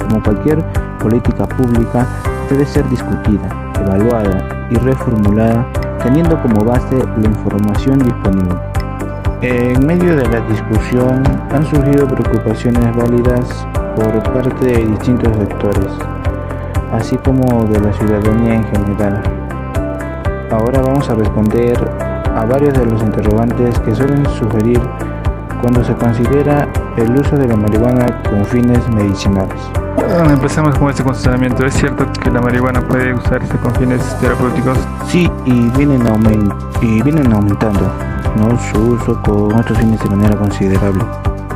[0.00, 0.64] como cualquier
[0.98, 2.06] política pública,
[2.48, 5.66] debe ser discutida, evaluada y reformulada
[6.02, 8.56] teniendo como base la información disponible.
[9.42, 13.66] En medio de la discusión han surgido preocupaciones válidas
[13.96, 15.92] por parte de distintos sectores,
[16.92, 19.22] así como de la ciudadanía en general.
[20.50, 21.76] Ahora vamos a responder
[22.34, 24.80] a varios de los interrogantes que suelen sugerir
[25.60, 26.68] cuando se considera
[26.98, 29.60] el uso de la marihuana con fines medicinales.
[29.96, 31.64] Bueno, empezamos con este cuestionamiento.
[31.64, 34.78] ¿Es cierto que la marihuana puede usarse con fines terapéuticos?
[35.06, 37.92] Sí, y vienen, aument y vienen aumentando
[38.36, 38.58] ¿no?
[38.58, 41.04] su uso con otros fines de manera considerable.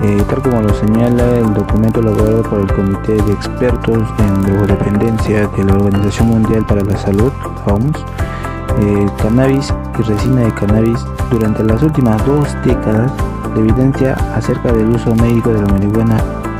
[0.02, 5.46] Eh, tal como lo señala el documento elaborado por el Comité de Expertos en Drogodependencia
[5.46, 7.32] de la Organización Mundial para la Salud,
[7.66, 8.04] OMS,
[8.80, 10.98] eh, cannabis y resina de cannabis
[11.30, 13.12] durante las últimas dos décadas
[13.54, 16.16] la evidencia acerca del uso médico de la marihuana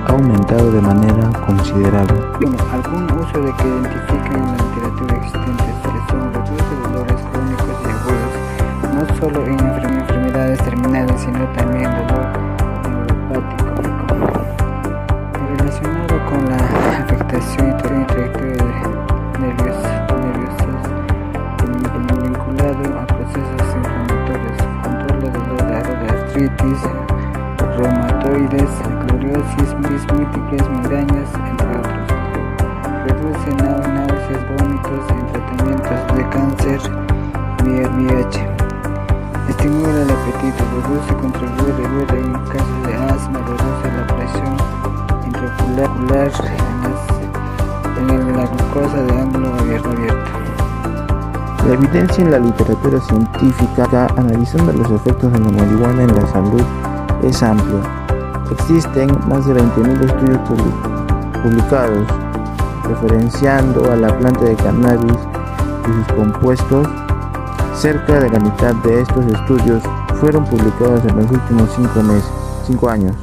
[0.06, 2.14] ha aumentado de manera considerable.
[2.40, 5.64] Bueno, algún uso de que identifican en la literatura existente
[6.10, 8.34] son reduce dolores crónicos y agudos,
[8.94, 12.26] no solo en enfer- enfermedades terminales, sino también dolor
[12.88, 13.72] neuropático.
[15.56, 16.56] Relacionado con la
[17.04, 18.91] afectación intracranial nerviosa,
[28.52, 32.08] reumatoides, esclerosis, múltiples migrañas, entre otros.
[33.06, 36.80] Reduce náuseas, vómitos en tratamientos de cáncer
[37.64, 38.36] VIH.
[39.48, 44.56] Estimula el apetito, reduce, contribuye, reduce en casos de asma, reduce la presión
[45.26, 45.90] intraocular
[48.00, 49.90] en, en la glucosa de ángulo abierto.
[49.90, 50.30] abierto.
[51.66, 56.62] La evidencia en la literatura científica analizando los efectos de la marihuana en la salud
[57.22, 58.01] es amplia.
[58.52, 60.38] Existen más de 20.000 estudios
[61.42, 62.06] publicados
[62.84, 65.16] referenciando a la planta de cannabis
[65.88, 66.86] y sus compuestos.
[67.74, 69.82] Cerca de la mitad de estos estudios
[70.20, 72.30] fueron publicados en los últimos 5 meses,
[72.66, 73.16] 5 años.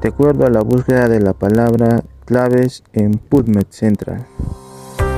[0.00, 4.24] De acuerdo a la búsqueda de la palabra claves en PubMed Central,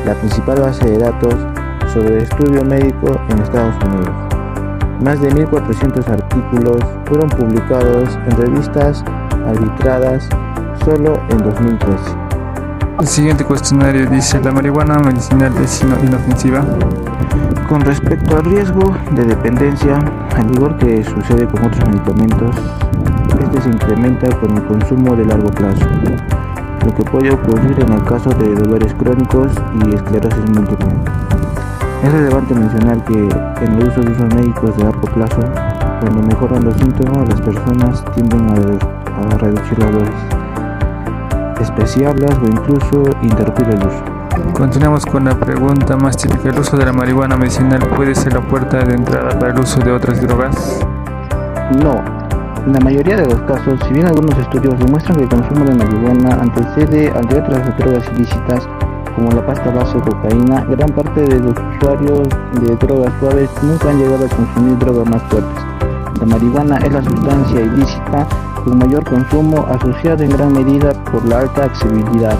[0.05, 1.35] la principal base de datos
[1.93, 4.30] sobre estudio médico en Estados Unidos.
[5.03, 6.77] Más de 1.400 artículos
[7.07, 9.03] fueron publicados en revistas
[9.47, 10.29] arbitradas
[10.85, 11.97] solo en 2013.
[13.01, 16.63] El siguiente cuestionario dice, ¿la marihuana medicinal es inofensiva?
[17.67, 19.97] Con respecto al riesgo de dependencia,
[20.37, 22.55] al igual que sucede con otros medicamentos,
[23.41, 25.87] este se incrementa con el consumo de largo plazo,
[26.85, 29.51] lo que puede ocurrir en el caso de dolores crónicos
[29.83, 30.93] y esclerosis múltiple.
[32.03, 33.29] Es relevante mencionar que
[33.65, 35.41] en el uso de usos médicos de largo plazo,
[36.01, 40.15] cuando mejoran los síntomas, las personas tienden a, a reducir la dosis,
[41.61, 44.03] especiarlas o incluso interrumpir el uso.
[44.55, 46.49] Continuamos con la pregunta más típica.
[46.49, 49.81] ¿El uso de la marihuana medicinal puede ser la puerta de entrada para el uso
[49.81, 50.81] de otras drogas?
[51.83, 52.03] No.
[52.67, 55.75] En la mayoría de los casos, si bien algunos estudios demuestran que el consumo de
[55.75, 58.69] marihuana antecede al de otras drogas ilícitas,
[59.21, 62.27] como la pasta base o cocaína, gran parte de los usuarios
[62.63, 65.65] de drogas suaves nunca han llegado a consumir drogas más fuertes.
[66.21, 68.27] La marihuana es la sustancia ilícita
[68.65, 72.35] con mayor consumo asociada en gran medida por la alta accesibilidad.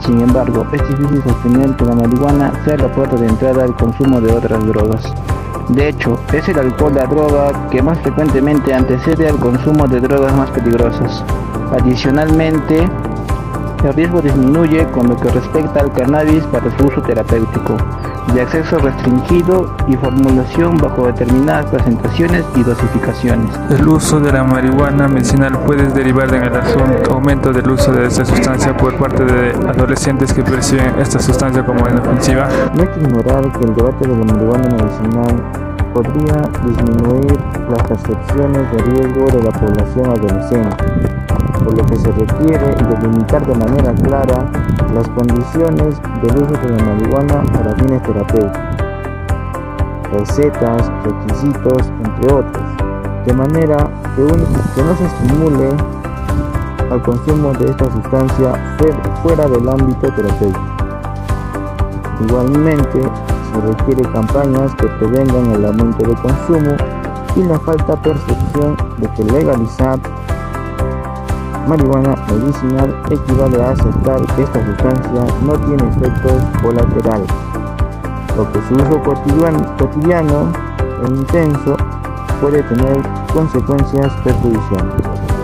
[0.00, 4.20] Sin embargo, es difícil sostener que la marihuana sea la puerta de entrada al consumo
[4.20, 5.04] de otras drogas.
[5.68, 10.34] De hecho, es el alcohol la droga que más frecuentemente antecede al consumo de drogas
[10.36, 11.22] más peligrosas.
[11.80, 12.88] Adicionalmente,
[13.84, 17.76] el riesgo disminuye con lo que respecta al cannabis para su uso terapéutico,
[18.34, 23.50] de acceso restringido y formulación bajo determinadas presentaciones y dosificaciones.
[23.70, 28.06] El uso de la marihuana medicinal puede derivar en el asunto, aumento del uso de
[28.06, 32.48] esta sustancia por parte de adolescentes que perciben esta sustancia como inofensiva.
[32.74, 37.38] No hay que ignorar que el debate de la marihuana medicinal podría disminuir
[37.70, 43.54] las percepciones de riesgo de la población adolescente por lo que se requiere delimitar de
[43.54, 44.46] manera clara
[44.94, 48.58] las condiciones del uso de la marihuana para fines terapéuticos,
[50.12, 52.64] recetas, requisitos, entre otros,
[53.26, 55.70] de manera que, que no se estimule
[56.90, 58.52] al consumo de esta sustancia
[59.22, 60.60] fuera del ámbito terapéutico.
[62.26, 63.02] Igualmente,
[63.52, 66.76] se requiere campañas que prevengan el aumento de consumo
[67.36, 69.98] y la falta percepción de que legalizar
[71.68, 77.28] marihuana medicinal equivale a aceptar que esta sustancia no tiene efectos colaterales,
[78.36, 80.52] lo que su uso cotidiano, cotidiano
[81.04, 81.76] e intenso
[82.40, 83.02] puede tener
[83.32, 84.94] consecuencias perjudiciales.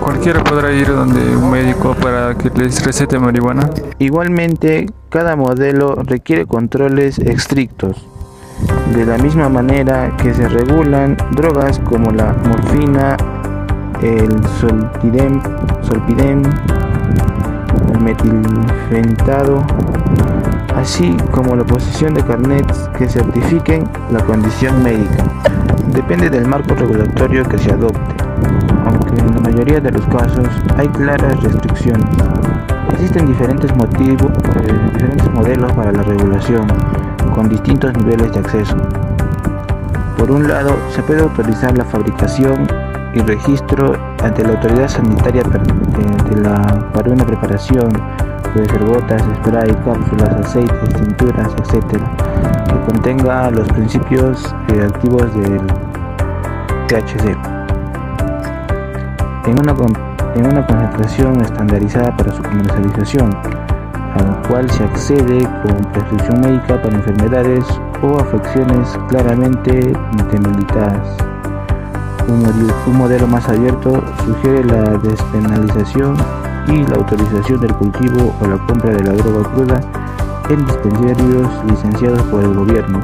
[0.01, 3.69] ¿Cualquiera podrá ir donde un médico para que les recete marihuana?
[3.99, 8.07] Igualmente, cada modelo requiere controles estrictos.
[8.95, 13.17] De la misma manera que se regulan drogas como la morfina,
[14.05, 15.41] el solpidem,
[17.91, 19.65] el metilfentado,
[20.77, 25.25] así como la posesión de carnets que certifiquen la condición médica.
[25.87, 28.15] Depende del marco regulatorio que se adopte,
[28.85, 32.05] aunque en la mayoría de los casos hay claras restricciones.
[32.91, 36.67] Existen diferentes motivos, eh, diferentes modelos para la regulación,
[37.35, 38.77] con distintos niveles de acceso.
[40.19, 42.67] Por un lado, se puede autorizar la fabricación
[43.15, 43.93] y registro
[44.23, 47.89] ante la autoridad sanitaria de, la, para una preparación,
[48.53, 52.03] puede ser gotas, spray, cápsulas, aceites, tinturas, etc.,
[52.67, 55.61] que contenga los principios eh, activos del
[56.89, 57.37] THC.
[59.47, 59.75] En una,
[60.35, 63.31] en una concentración estandarizada para su comercialización,
[64.15, 67.65] a la cual se accede con prescripción médica para enfermedades
[68.03, 69.93] o afecciones claramente
[70.33, 71.24] debilitadas.
[72.27, 76.17] Un modelo más abierto sugiere la despenalización
[76.69, 79.81] y la autorización del cultivo o la compra de la droga cruda
[80.49, 83.01] en dispensarios licenciados por el gobierno,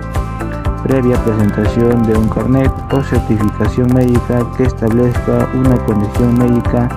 [0.82, 6.88] previa presentación de un carnet o certificación médica que establezca una condición médica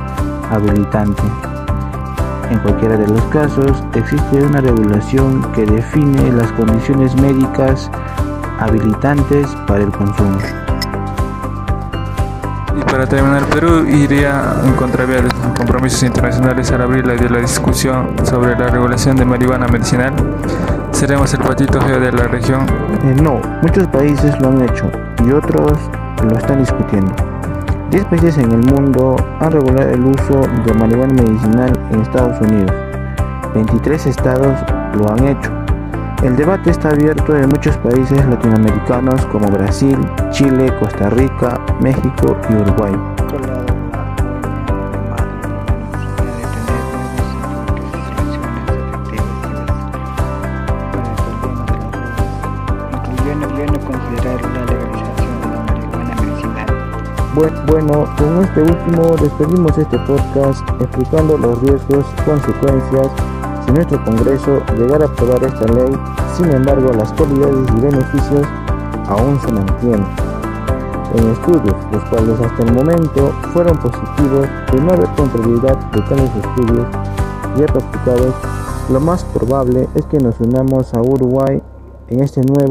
[0.49, 1.24] habilitante.
[2.51, 7.89] En cualquiera de los casos, existe una regulación que define las condiciones médicas
[8.59, 10.62] habilitantes para el consumo.
[12.93, 18.13] Para terminar, Perú iría en contravía de sus compromisos internacionales al abrir la, la discusión
[18.23, 20.13] sobre la regulación de marihuana medicinal.
[20.91, 22.67] ¿Seremos el patito feo de la región?
[23.03, 24.91] Eh, no, muchos países lo han hecho
[25.25, 25.71] y otros
[26.23, 27.15] lo están discutiendo.
[27.89, 32.75] 10 países en el mundo han regulado el uso de marihuana medicinal en Estados Unidos.
[33.55, 34.55] 23 estados
[34.99, 35.51] lo han hecho.
[36.21, 39.97] El debate está abierto en muchos países latinoamericanos como Brasil,
[40.34, 42.93] Chile, Costa Rica, México y Uruguay.
[57.67, 63.07] Bueno, con este último despedimos este podcast explicando los riesgos consecuencias
[63.65, 65.97] si nuestro Congreso llegara a aprobar esta ley.
[66.38, 68.47] Sin embargo, las cualidades y beneficios
[69.07, 70.22] aún se mantienen.
[71.14, 76.32] En estudios, los cuales hasta el momento fueron positivos, de no haber contrariedad de tales
[76.36, 76.88] estudios
[77.57, 78.34] ya practicados,
[78.89, 81.61] lo más probable es que nos unamos a Uruguay
[82.09, 82.61] en este nuevo